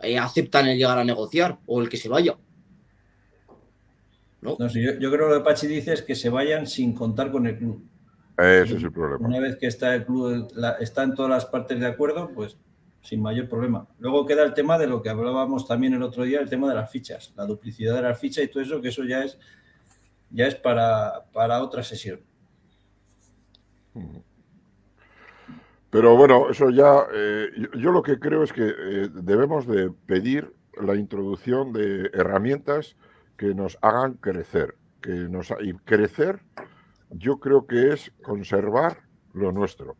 [0.00, 2.38] eh, aceptan el llegar a negociar o el que se vaya.
[4.40, 4.56] ¿No?
[4.58, 7.58] yo, creo que lo que Pachi dice es que se vayan sin contar con el
[7.58, 7.84] club.
[8.38, 9.26] Ese es el problema.
[9.26, 10.48] Una vez que está el club,
[10.80, 12.58] está en todas las partes de acuerdo, pues
[13.06, 13.86] sin mayor problema.
[13.98, 16.74] Luego queda el tema de lo que hablábamos también el otro día, el tema de
[16.74, 19.38] las fichas, la duplicidad de las fichas y todo eso, que eso ya es,
[20.30, 22.20] ya es para, para otra sesión.
[25.88, 30.52] Pero bueno, eso ya, eh, yo, lo que creo es que eh, debemos de pedir
[30.82, 32.96] la introducción de herramientas
[33.36, 36.40] que nos hagan crecer, que nos y crecer
[37.10, 38.98] yo creo que es conservar
[39.32, 39.96] lo nuestro.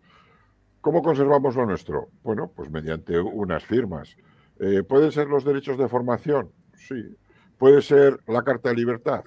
[0.80, 2.09] ¿Cómo conservamos lo nuestro?
[2.22, 4.16] Bueno, pues mediante unas firmas.
[4.61, 6.52] Eh, ¿Pueden ser los derechos de formación?
[6.74, 7.16] Sí.
[7.59, 9.24] ¿Puede ser la Carta de Libertad?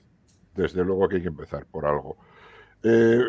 [0.55, 2.17] Desde luego que hay que empezar por algo.
[2.84, 3.19] Eh,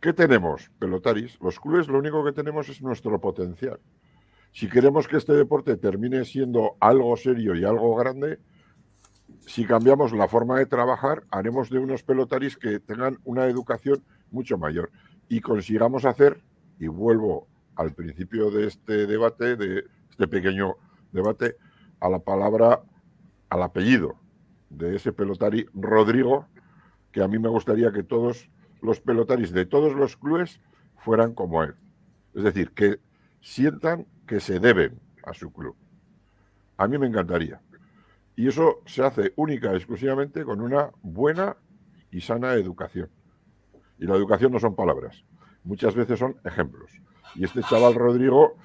[0.00, 1.38] ¿Qué tenemos, pelotaris?
[1.40, 3.78] Los clubes lo único que tenemos es nuestro potencial.
[4.52, 8.38] Si queremos que este deporte termine siendo algo serio y algo grande,
[9.40, 14.58] si cambiamos la forma de trabajar, haremos de unos pelotaris que tengan una educación mucho
[14.58, 14.90] mayor
[15.28, 16.42] y consigamos hacer,
[16.78, 20.76] y vuelvo al principio de este debate, de este pequeño
[21.12, 21.56] debate,
[22.00, 22.82] a la palabra,
[23.48, 24.16] al apellido
[24.70, 26.46] de ese pelotari, Rodrigo,
[27.12, 28.48] que a mí me gustaría que todos
[28.80, 30.60] los pelotaris de todos los clubes
[30.96, 31.74] fueran como él.
[32.34, 33.00] Es decir, que
[33.40, 35.76] sientan que se deben a su club.
[36.76, 37.60] A mí me encantaría.
[38.40, 41.58] Y eso se hace única y exclusivamente con una buena
[42.10, 43.10] y sana educación.
[43.98, 45.22] Y la educación no son palabras,
[45.62, 46.90] muchas veces son ejemplos.
[47.34, 48.56] Y este chaval Rodrigo,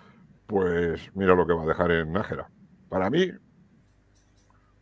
[0.48, 2.50] pues mira lo que va a dejar en Nájera.
[2.88, 3.30] Para mí,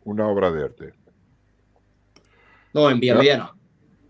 [0.04, 0.94] una obra de arte.
[2.72, 3.52] No, en Villamediana.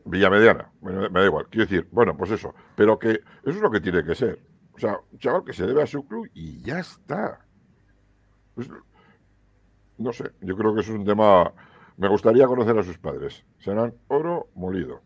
[0.04, 1.46] Villamediana, me, me da igual.
[1.48, 2.54] Quiero decir, bueno, pues eso.
[2.76, 3.22] Pero que eso
[3.56, 4.38] es lo que tiene que ser.
[4.74, 7.40] O sea, un chaval que se debe a su club y ya está.
[8.54, 8.68] Pues,
[9.98, 11.52] no sé, yo creo que es un tema.
[11.96, 13.44] Me gustaría conocer a sus padres.
[13.58, 15.02] Serán oro molido.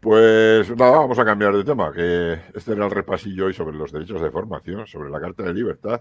[0.00, 3.90] Pues nada, vamos a cambiar de tema, que este era el repasillo hoy sobre los
[3.90, 6.00] derechos de formación, sobre la Carta de Libertad,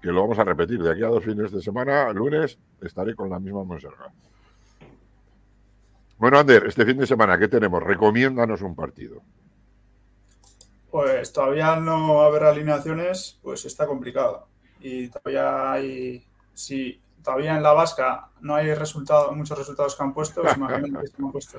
[0.00, 0.82] que lo vamos a repetir.
[0.82, 4.12] De aquí a dos fines de semana, lunes, estaré con la misma Monserrat.
[6.16, 7.82] Bueno, Ander, este fin de semana, ¿qué tenemos?
[7.82, 9.20] Recomiéndanos un partido.
[10.90, 14.48] Pues todavía no haber alineaciones, pues está complicado.
[14.80, 20.14] Y todavía hay si todavía en la vasca no hay resultados, muchos resultados que han
[20.14, 21.58] puesto, pues imagino que se han puesto.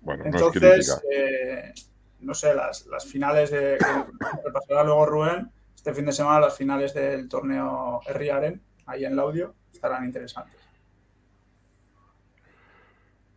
[0.00, 1.72] Bueno, Entonces, eh,
[2.20, 3.78] no, sé, las, las finales de.
[3.78, 9.12] Que pasará luego Rubén, este fin de semana, las finales del torneo Riaren, ahí en
[9.12, 10.56] el audio, estarán interesantes.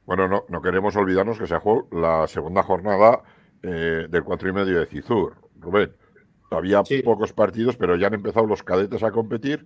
[0.05, 3.21] Bueno, no, no queremos olvidarnos que se jugado la segunda jornada
[3.63, 5.95] eh, del cuatro y medio de Cizur, Rubén.
[6.49, 9.65] Todavía pocos partidos, pero ya han empezado los cadetes a competir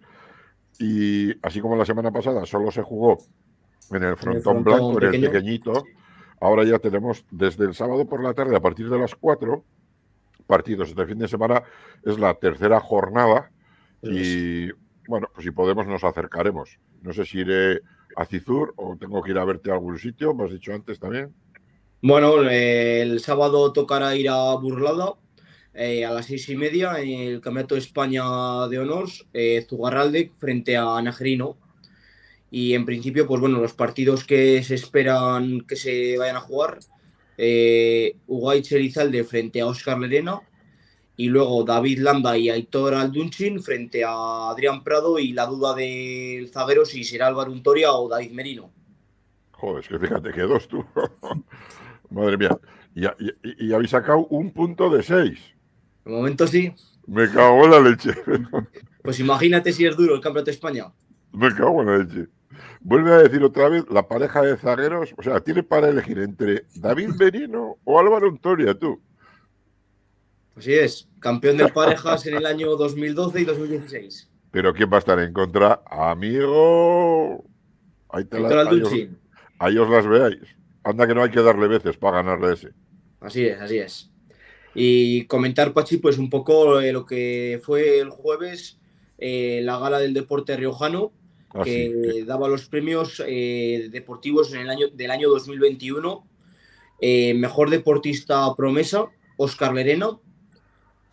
[0.79, 3.17] y así como la semana pasada solo se jugó
[3.91, 5.83] en el frontón, blanco, en el pequeñito,
[6.41, 9.63] ahora ya tenemos desde el sábado por la tarde a partir de las 4
[10.47, 10.89] partidos.
[10.89, 11.63] Este fin de semana
[12.03, 13.51] es la tercera jornada
[14.01, 14.71] y
[15.07, 16.79] bueno, pues si podemos nos acercaremos.
[17.01, 17.81] No sé si iré
[18.15, 20.99] a Cizur o tengo que ir a verte a algún sitio, me has dicho antes
[20.99, 21.33] también.
[22.01, 25.13] Bueno, el sábado tocará ir a Burlada
[25.77, 28.23] eh, a las seis y media en el Campeonato de España
[28.69, 31.57] de Honors, eh, Zugarralde frente a Najerino.
[32.49, 36.79] Y en principio, pues bueno, los partidos que se esperan que se vayan a jugar,
[37.37, 40.39] eh, Ugay Cherizalde frente a Oscar Lerena
[41.17, 46.49] y luego David Landa y Aitor Aldunchin frente a Adrián Prado y la duda del
[46.49, 48.71] zaguero si será Álvaro Untoria o David Merino.
[49.51, 50.85] Joder, es que fíjate que dos tú.
[52.09, 52.57] Madre mía.
[52.93, 55.54] y, habéis sacado un punto de seis.
[56.05, 56.73] De momento sí.
[57.07, 58.11] Me cago en la leche.
[59.05, 60.91] Pues imagínate si es duro el Campeonato de España.
[61.31, 62.27] Me cago en la leche.
[62.79, 65.13] vuelve a decir otra vez la pareja de zagueros.
[65.15, 68.99] O sea, tiene para elegir entre David Benino o Álvaro Antonia, tú.
[70.55, 74.31] Así es, campeón de parejas en el año 2012 y 2016.
[74.49, 75.83] Pero ¿quién va a estar en contra?
[75.85, 77.45] Amigo.
[78.09, 78.93] Ahí, te la, ahí, os,
[79.59, 80.57] ahí os las veáis.
[80.83, 82.69] Anda que no hay que darle veces para ganarle ese.
[83.19, 84.14] Así es, así es.
[84.75, 88.77] Y comentar, Pachi, pues un poco eh, lo que fue el jueves
[89.17, 91.13] eh, la gala del deporte riojano,
[91.53, 96.27] ah, que daba los premios eh, deportivos en el año, del año 2021.
[97.35, 99.05] mejor deportista promesa,
[99.37, 100.19] Oscar Lerena.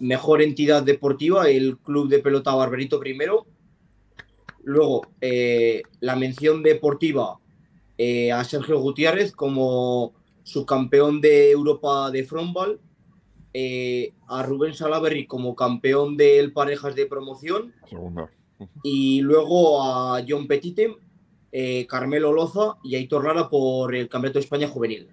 [0.01, 3.47] Mejor entidad deportiva, el Club de Pelota Barberito primero.
[4.65, 5.03] Luego,
[6.01, 7.39] la mención deportiva
[8.33, 12.81] a Sergio Gutiérrez como subcampeón de Europa de frontball
[13.55, 17.75] eh, a Rubén Salaberry como campeón del parejas de promoción.
[18.83, 20.97] Y luego a John Petite,
[21.51, 25.09] eh, Carmelo Loza y Aitor Lara por el Campeonato de España Juvenil.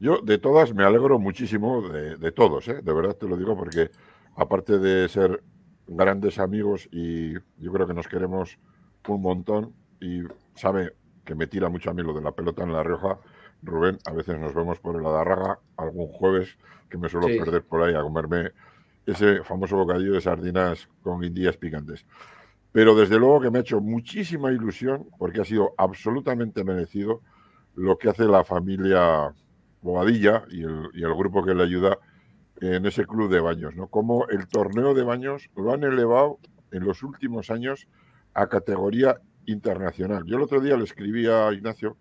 [0.00, 2.80] Yo de todas me alegro muchísimo de, todos, ¿eh?
[2.82, 3.90] de verdad te lo digo, porque
[4.36, 5.42] aparte de ser
[5.86, 8.58] grandes amigos y yo creo que nos queremos
[9.08, 10.22] un montón y
[10.54, 10.92] sabe
[11.24, 13.18] que me tira mucho a mí lo de la pelota en La Rioja,
[13.64, 16.56] Rubén, a veces nos vemos por el Adarraga algún jueves
[16.88, 18.52] que me suelo perder por ahí a comerme
[19.06, 22.06] ese famoso bocadillo de sardinas con guindillas picantes.
[22.72, 27.20] Pero desde luego que me ha hecho muchísima ilusión porque ha sido absolutamente merecido
[27.74, 29.34] lo que hace la familia
[30.50, 31.98] y el, y el grupo que le ayuda
[32.60, 33.88] en ese club de baños, ¿no?
[33.88, 36.38] Como el torneo de baños lo han elevado
[36.72, 37.86] en los últimos años
[38.32, 40.24] a categoría internacional.
[40.24, 41.96] Yo el otro día le escribí a Ignacio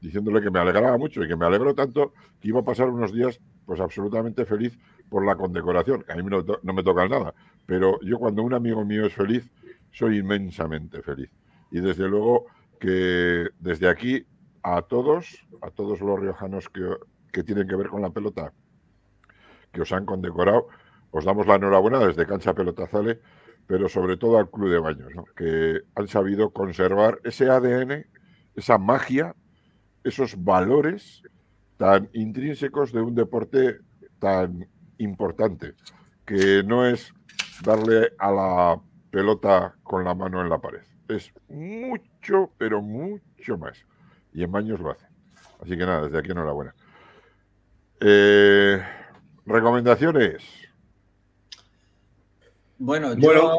[0.00, 3.12] diciéndole que me alegraba mucho y que me alegro tanto que iba a pasar unos
[3.12, 4.78] días pues absolutamente feliz
[5.08, 6.04] por la condecoración.
[6.08, 7.34] A mí no, no me toca nada,
[7.66, 9.50] pero yo cuando un amigo mío es feliz,
[9.90, 11.30] soy inmensamente feliz.
[11.70, 12.46] Y desde luego
[12.78, 14.26] que desde aquí
[14.62, 16.82] a todos, a todos los riojanos que,
[17.32, 18.52] que tienen que ver con la pelota,
[19.72, 20.68] que os han condecorado,
[21.10, 23.20] os damos la enhorabuena desde Cancha Pelotazale,
[23.66, 28.06] pero sobre todo al Club de Baños, que han sabido conservar ese ADN,
[28.54, 29.34] esa magia
[30.08, 31.22] esos valores
[31.76, 33.78] tan intrínsecos de un deporte
[34.18, 35.74] tan importante,
[36.26, 37.12] que no es
[37.62, 38.80] darle a la
[39.10, 40.82] pelota con la mano en la pared.
[41.08, 43.78] Es mucho, pero mucho más.
[44.32, 45.06] Y en baños lo hace.
[45.60, 46.74] Así que nada, desde aquí enhorabuena.
[48.00, 48.82] Eh,
[49.46, 50.44] recomendaciones.
[52.78, 53.58] Bueno, yo ahora...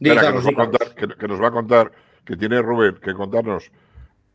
[0.00, 1.92] que nos va a contar,
[2.24, 3.70] que tiene Rubén que contarnos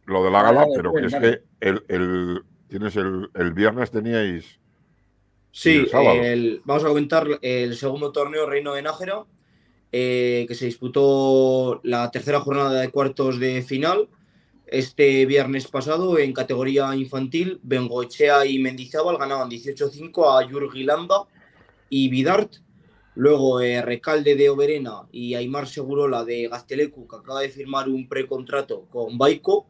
[0.10, 4.60] lo de la gala, pero que es que el, tienes el, viernes teníais.
[5.52, 5.86] Sí,
[6.64, 9.26] vamos a comentar el segundo torneo Reino de Nájera,
[9.92, 14.10] eh, que se disputó la tercera jornada de cuartos de final.
[14.68, 21.24] Este viernes pasado, en categoría infantil, Bengochea y Mendizábal ganaban 18-5 a Yurgilanda
[21.90, 22.58] y Vidart.
[23.16, 28.08] Luego eh, Recalde de Oberena y Aymar Segurola de Gaztelecu, que acaba de firmar un
[28.08, 29.68] precontrato con Baico,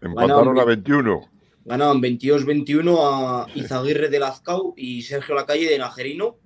[0.00, 1.20] Empataron a 21.
[1.64, 6.38] Ganaban 22-21 a Izaguirre de Lazcao y Sergio Lacalle de Najerino.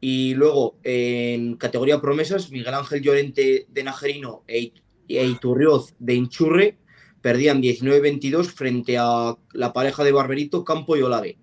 [0.00, 4.72] Y luego en categoría promesas, Miguel Ángel Llorente de Najerino e,
[5.08, 6.78] Iturrioz de Inchurre
[7.20, 11.38] perdían 19-22 frente a la pareja de Barberito, Campo y Olave.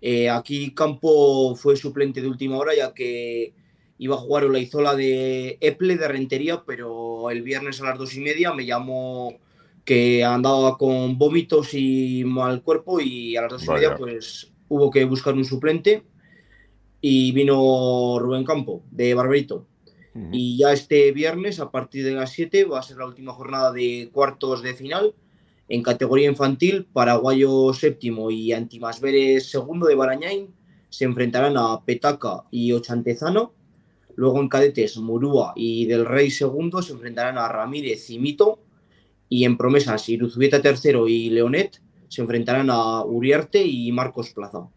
[0.00, 3.54] Eh, aquí Campo fue suplente de última hora ya que
[3.98, 8.20] iba a jugar Olaizola de Eple de Rentería, pero el viernes a las dos y
[8.20, 9.38] media me llamó
[9.84, 14.90] que andaba con vómitos y mal cuerpo y a las dos y media pues hubo
[14.90, 16.04] que buscar un suplente
[17.00, 19.66] y vino Rubén Campo de Barberito.
[20.30, 23.72] Y ya este viernes, a partir de las 7, va a ser la última jornada
[23.72, 25.14] de cuartos de final.
[25.68, 30.54] En categoría infantil, Paraguayo séptimo y Antimasveres segundo de Barañain
[30.90, 33.54] se enfrentarán a Petaca y Ochantezano.
[34.14, 38.58] Luego en cadetes, Murúa y Del Rey segundo se enfrentarán a Ramírez y Mito
[39.32, 44.68] y en promesas, Iruzubieta tercero y Leonet se enfrentarán a Uriarte y Marcos Plaza.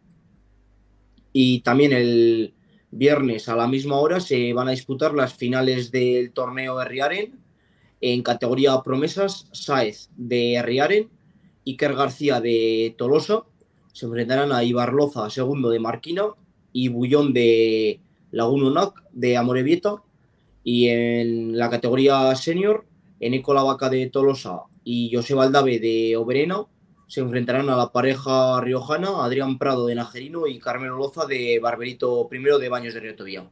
[1.34, 2.54] Y también el
[2.90, 7.40] viernes a la misma hora se van a disputar las finales del torneo de Riaren.
[8.00, 11.10] En categoría promesas, Saez de Riaren,
[11.66, 13.44] Iker García de Tolosa
[13.92, 16.28] se enfrentarán a Ibarloza, segundo de Marquina,
[16.72, 18.00] y Bullón de
[18.32, 20.02] Lagunonac de Amorebieta.
[20.64, 22.86] Y en la categoría senior,
[23.20, 26.66] Eneco Vaca de Tolosa y José Valdave de Oberena
[27.08, 32.28] se enfrentarán a la pareja riojana Adrián Prado de Najerino y Carmelo Loza de Barberito
[32.32, 33.50] I de Baños de Río Tobía.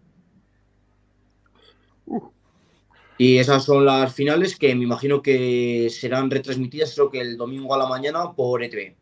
[3.18, 7.74] Y esas son las finales que me imagino que serán retransmitidas, creo que el domingo
[7.74, 8.96] a la mañana por ETV.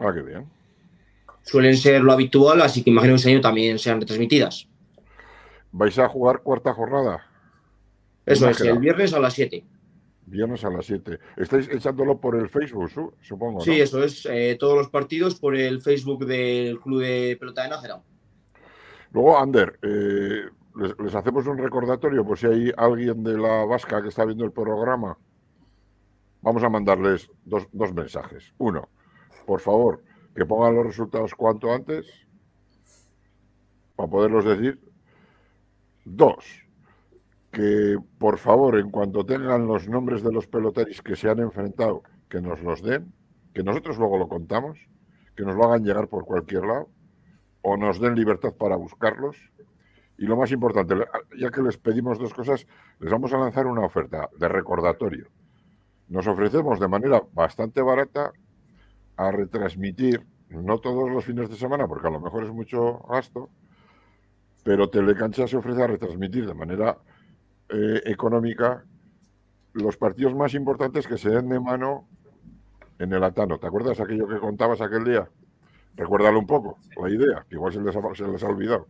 [0.00, 0.48] Ah, qué bien.
[1.42, 4.66] Suelen ser lo habitual, así que imagino que este año también sean retransmitidas.
[5.72, 7.26] ¿Vais a jugar cuarta jornada?
[8.26, 9.64] Eso es, el viernes a las 7.
[10.30, 11.18] Viernes a las 7.
[11.36, 13.60] Estáis echándolo por el Facebook, supongo.
[13.62, 14.24] Sí, eso es.
[14.26, 18.02] Eh, todos los partidos por el Facebook del Club de Pelota de Nájera.
[19.12, 20.44] Luego, Ander, eh,
[20.76, 24.52] les, hacemos un recordatorio por si hay alguien de la Vasca que está viendo el
[24.52, 25.18] programa.
[26.42, 28.54] Vamos a mandarles dos, dos mensajes.
[28.58, 28.88] Uno,
[29.46, 30.04] por favor,
[30.34, 32.06] que pongan los resultados cuanto antes
[33.96, 34.80] para poderlos decir.
[36.04, 36.69] Dos,
[37.50, 42.02] que por favor, en cuanto tengan los nombres de los peloteris que se han enfrentado,
[42.28, 43.12] que nos los den,
[43.52, 44.78] que nosotros luego lo contamos,
[45.34, 46.88] que nos lo hagan llegar por cualquier lado,
[47.62, 49.36] o nos den libertad para buscarlos
[50.20, 50.94] y lo más importante,
[51.38, 52.66] ya que les pedimos dos cosas,
[52.98, 55.28] les vamos a lanzar una oferta de recordatorio.
[56.08, 58.30] Nos ofrecemos de manera bastante barata
[59.16, 63.48] a retransmitir, no todos los fines de semana, porque a lo mejor es mucho gasto,
[64.62, 66.98] pero Telecancha se ofrece a retransmitir de manera
[67.72, 68.84] eh, económica
[69.72, 72.08] los partidos más importantes que se den de mano
[72.98, 73.58] en el Atano.
[73.58, 75.28] ¿Te acuerdas aquello que contabas aquel día?
[75.94, 78.86] Recuérdalo un poco, la idea, que igual se les se les ha olvidado.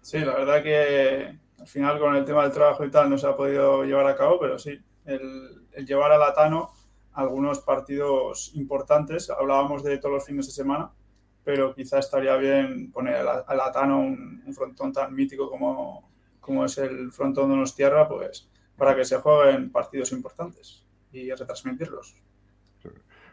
[0.00, 3.26] Sí, la verdad que al final con el tema del trabajo y tal no se
[3.26, 6.70] ha podido llevar a cabo, pero sí, el, llevar al Atano
[7.12, 9.30] algunos partidos importantes.
[9.30, 10.90] Hablábamos de todos los fines de semana,
[11.44, 16.10] pero quizá estaría bien poner al, Atano un, frontón tan mítico como,
[16.42, 21.30] como es el frontón de los Tierra, pues para que se jueguen partidos importantes y
[21.30, 22.16] retransmitirlos.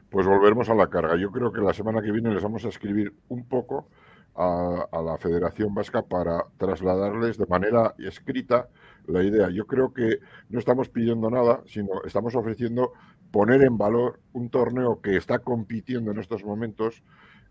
[0.10, 1.18] Pues volveremos a la carga.
[1.18, 3.88] Yo creo que la semana que viene les vamos a escribir un poco
[4.36, 8.70] a, la Federación Vasca para trasladarles de manera escrita
[9.08, 9.50] la idea.
[9.50, 10.20] Yo creo que
[10.50, 12.94] no estamos pidiendo nada, sino estamos ofreciendo
[13.32, 17.04] poner en valor un torneo que está compitiendo en estos momentos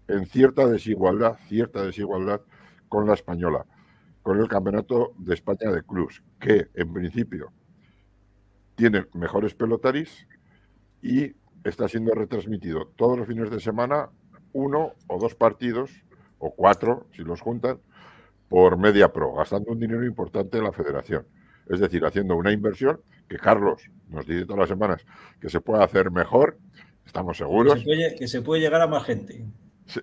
[0.06, 2.40] en cierta desigualdad, cierta desigualdad
[2.88, 3.66] con la española,
[4.28, 7.50] con el Campeonato de España de Clubs, que en principio
[8.74, 10.28] tiene mejores pelotaris
[11.00, 11.34] y
[11.64, 14.10] está siendo retransmitido todos los fines de semana
[14.52, 15.90] uno o dos partidos
[16.36, 17.80] o cuatro, si los juntan,
[18.50, 21.26] por Media Pro, gastando un dinero importante en la federación.
[21.66, 23.00] Es decir, haciendo una inversión
[23.30, 25.06] que Carlos nos dice todas las semanas
[25.40, 26.58] que se puede hacer mejor,
[27.06, 27.82] estamos seguros.
[28.18, 29.46] Que se puede, llegar a más gente.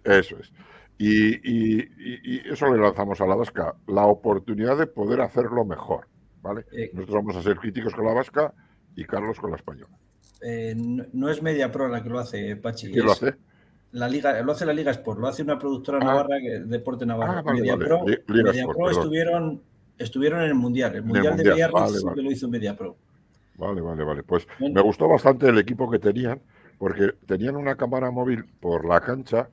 [0.03, 0.51] Eso es.
[0.97, 6.07] Y, eso le lanzamos a la vasca, la oportunidad de poder hacerlo mejor.
[6.41, 6.65] ¿vale?
[6.71, 8.53] Eh, Nosotros vamos a ser críticos con la vasca
[8.95, 9.97] y Carlos con la española.
[10.41, 12.91] Eh, no, es Media Pro la que lo hace, Pachi.
[12.91, 13.35] ¿Quién lo hace?
[13.95, 16.05] la liga, lo hace la Liga Sport, lo hace una productora ah.
[16.05, 17.43] navarra, que, Deporte Navarra.
[17.45, 18.03] Ah, MediaPro,
[18.75, 19.61] Pro estuvieron,
[19.97, 20.95] estuvieron en el Mundial.
[20.95, 22.97] El Mundial, de Villarreal que lo hizo MediaPro.
[23.57, 24.23] Vale, vale, vale.
[24.23, 26.41] Pues me gustó bastante el equipo que tenían,
[26.77, 29.47] porque tenían una cámara móvil por la cancha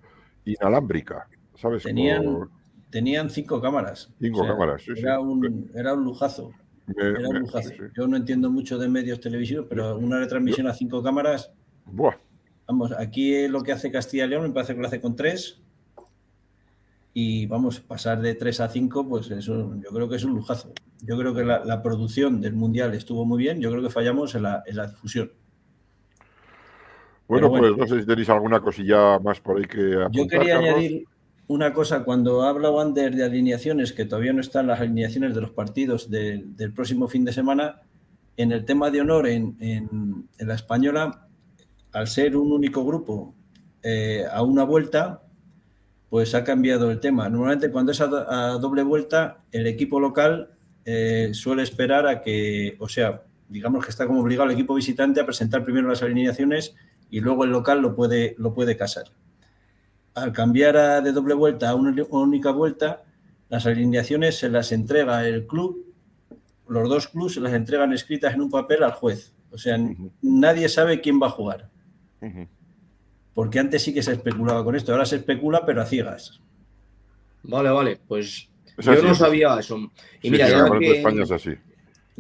[0.45, 1.83] inalámbrica, ¿sabes?
[1.83, 2.49] Tenían,
[2.91, 4.13] tenían cinco cámaras.
[4.21, 6.53] Cinco cámaras, sí, era Un, era un lujazo.
[6.97, 7.71] era un lujazo.
[7.97, 11.53] Yo no entiendo mucho de medios televisivos, pero una retransmisión a cinco cámaras.
[11.87, 12.17] Buah,
[12.67, 15.61] Vamos, aquí lo que hace Castilla y León me parece que lo hace con tres.
[17.15, 20.73] Y vamos, pasar de tres a cinco, pues eso yo creo que es un lujazo.
[21.03, 24.45] Yo creo que la, producción del Mundial estuvo muy bien, yo creo que fallamos en
[24.45, 25.31] la, difusión.
[27.29, 30.59] Bueno, pues no sé si tenéis alguna cosilla más por ahí que apuntar, Yo quería
[30.59, 31.05] añadir
[31.53, 35.51] una cosa, cuando habla Wander de alineaciones, que todavía no están las alineaciones de los
[35.51, 37.83] partidos del próximo fin de semana,
[38.37, 41.29] en el tema de honor en, la española,
[41.93, 43.35] al ser un único grupo
[43.83, 45.23] eh, a una vuelta,
[46.09, 47.29] pues ha cambiado el tema.
[47.29, 48.07] Normalmente cuando es a,
[48.61, 50.51] doble vuelta, el equipo local
[50.85, 55.21] eh, suele esperar a que, o sea, digamos que está como obligado el equipo visitante
[55.21, 56.75] a presentar primero las alineaciones
[57.11, 59.05] y luego el local lo puede, lo puede casar.
[60.15, 63.03] Al cambiar de doble vuelta a una única vuelta,
[63.49, 65.87] las alineaciones se las entrega el club,
[66.69, 69.33] los dos clubes se las entregan escritas en un papel al juez.
[69.51, 69.79] O sea,
[70.23, 71.69] nadie sabe quién va a jugar.
[73.35, 76.41] Porque antes sí que se especulaba con esto, ahora se especula, pero a ciegas.
[77.43, 78.49] Vale, vale, pues
[78.79, 79.91] yo no sabía eso.
[80.23, 81.51] Y mira, ya que, España es así.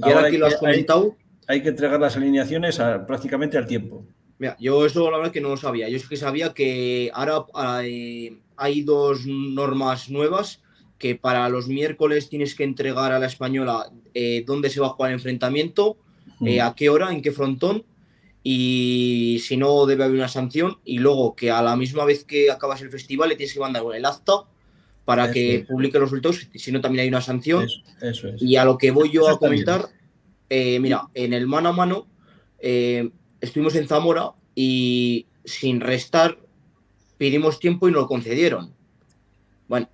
[0.02, 1.16] aquí lo has comentado.
[1.48, 4.06] Hay, que entregar las alineaciones prácticamente al tiempo.
[4.42, 5.88] Mira, yo eso la verdad que no lo sabía.
[5.88, 7.44] Yo es que sabía que ahora
[8.56, 10.60] hay, dos normas nuevas
[10.98, 14.90] que para los miércoles tienes que entregar a la española eh, dónde se va a
[14.90, 15.96] jugar el enfrentamiento,
[16.44, 17.84] eh, a qué hora, en qué frontón
[18.42, 22.50] y si no debe haber una sanción y luego que a la misma vez que
[22.50, 24.42] acabas el festival le tienes que mandar el acta
[25.04, 27.64] para que publique los resultados, si no también hay una sanción.
[28.00, 28.42] Eso, es.
[28.42, 29.88] Y a lo que voy yo a comentar
[30.48, 32.08] eh, mira, en el mano a mano
[32.58, 33.08] eh,
[33.42, 36.38] estuvimos en Zamora y sin restar
[37.18, 38.72] pedimos tiempo y nos lo concedieron.
[39.68, 39.88] Bueno,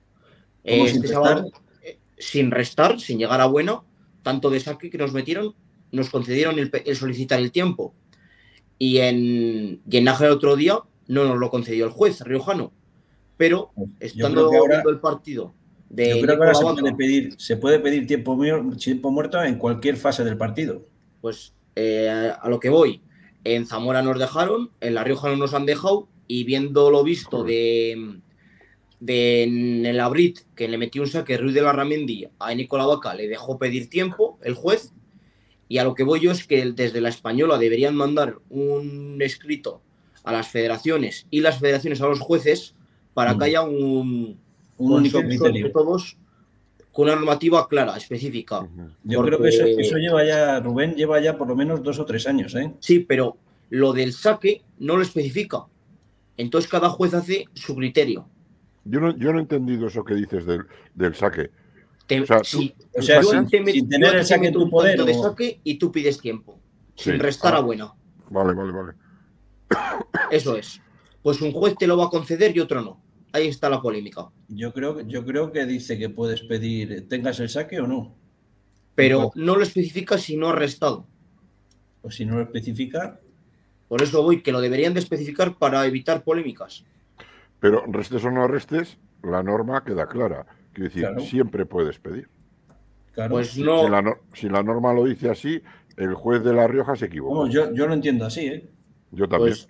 [0.65, 1.51] ¿Cómo sin este sábado,
[1.83, 3.85] eh, sin restar, sin llegar a bueno,
[4.23, 5.55] tanto de saque que nos metieron,
[5.91, 7.95] nos concedieron el, solicitar el tiempo.
[8.79, 12.73] Y en, y en el otro día no nos lo concedió el juez riojano.
[13.37, 15.55] Pero estando ahora- el partido
[15.89, 19.43] de Yo creo que ahora se puede pedir, se puede pedir tiempo, mu- tiempo muerto
[19.43, 20.83] en cualquier fase del partido.
[21.21, 22.09] pues eh,
[22.41, 23.01] a lo que voy,
[23.45, 27.45] en Zamora nos dejaron, en La Rioja no nos han dejado, y viendo lo visto
[27.45, 28.19] de,
[29.01, 32.87] de en el Abrit, que le metió un saque Ruiz de la Ramendi a Nicola
[32.87, 34.93] Vaca, le dejó pedir tiempo el juez,
[35.69, 39.83] y a lo que voy yo es que desde la española deberían mandar un escrito
[40.25, 42.75] a las federaciones y las federaciones a los jueces
[43.15, 43.39] para Mm.
[43.39, 44.39] que haya un,
[44.79, 45.73] Un único criterio.
[45.73, 46.17] todos
[46.99, 48.67] con una normativa clara, específica.
[49.05, 51.97] Yo Porque- creo que eso, eso lleva ya, Rubén lleva ya por lo menos dos
[52.01, 52.75] o tres años, ¿eh?
[52.81, 53.37] Sí, pero
[53.71, 55.59] lo del saque no lo especifica.
[56.37, 58.29] Entonces cada juez hace su criterio.
[58.85, 60.63] Yo no, yo no he entendido eso que dices del,
[60.97, 61.51] del saque.
[62.09, 64.49] Te- O sea, tú- si- O sea, yo sin, te met- sin tener el saque
[64.49, 65.01] en tu un poder.
[65.05, 66.59] de saque y tú pides tiempo,
[66.97, 67.13] Sí.
[67.13, 67.59] sin restar Ah.
[67.59, 67.93] a buena.
[68.29, 68.93] Vale, vale, vale.
[70.33, 70.81] Eso es.
[71.23, 73.01] Pues un juez te lo va a conceder y otro no.
[73.33, 74.29] Ahí está la polémica.
[74.49, 78.15] Yo creo, yo creo que dice que puedes pedir, tengas el saque o no.
[78.95, 81.07] Pero no lo especifica si no ha restado.
[82.03, 83.21] O si no lo especifica,
[83.89, 86.85] Por eso voy, que lo deberían de especificar para evitar polémicas.
[87.59, 90.45] Pero restes o no restes, la norma queda clara.
[90.75, 91.21] Quiero decir, Claro.
[91.21, 92.29] siempre puedes pedir.
[93.13, 93.31] claro.
[93.33, 95.63] Pues Si no, la, no- si la norma lo dice así,
[95.97, 97.35] el juez de La Rioja se equivoca.
[97.39, 98.69] Vamos, yo, yo lo entiendo así, ¿eh?
[99.11, 99.55] Yo también.
[99.55, 99.69] pues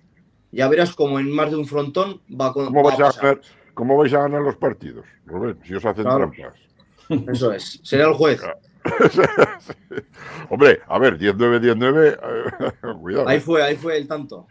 [0.52, 3.22] ya verás como en más de un frontón va, con, ¿Cómo, va vais a pasar.
[3.22, 3.40] ganar,
[3.74, 5.58] ¿Cómo vais a ganar los partidos, Rubén?
[5.64, 6.30] Si os hacen Claro.
[6.30, 6.58] trampas.
[7.32, 7.80] Eso es.
[7.82, 8.40] Será el juez.
[10.50, 12.16] Hombre, a ver, 19, 19, eh,
[13.00, 13.28] cuidado.
[13.28, 14.46] Ahí fue, ahí fue el tanto.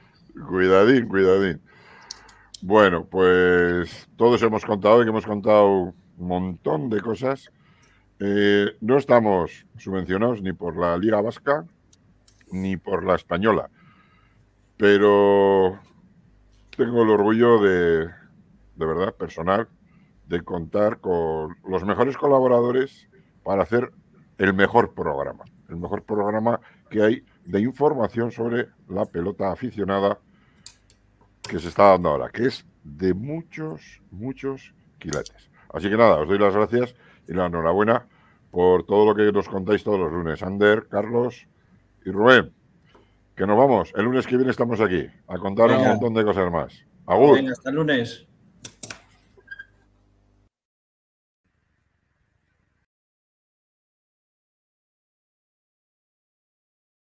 [0.47, 1.61] Cuidadín, cuidadín.
[2.61, 7.51] Bueno, pues todos hemos contado y que hemos contado un montón de cosas.
[8.19, 11.65] Eh, no estamos subvencionados ni por la Liga Vasca
[12.51, 13.69] ni por la Española,
[14.77, 15.79] pero
[16.75, 18.05] tengo el orgullo de,
[18.75, 19.67] de verdad, personal,
[20.27, 23.07] de contar con los mejores colaboradores
[23.43, 23.91] para hacer
[24.37, 26.59] el mejor programa, el mejor programa
[26.89, 30.19] que hay de información sobre la pelota aficionada
[31.41, 35.49] que se está dando ahora, que es de muchos, muchos quilates.
[35.73, 36.95] Así que nada, os doy las gracias
[37.27, 38.05] y la enhorabuena
[38.51, 40.43] por todo lo que nos contáis todos los lunes.
[40.43, 41.47] Ander, Carlos
[42.05, 42.53] y Rubén,
[43.37, 43.93] que nos vamos.
[43.95, 46.83] El lunes que viene estamos aquí a contar un montón de cosas más.
[47.05, 47.35] Agur.
[47.35, 48.25] Venga, hasta el lunes.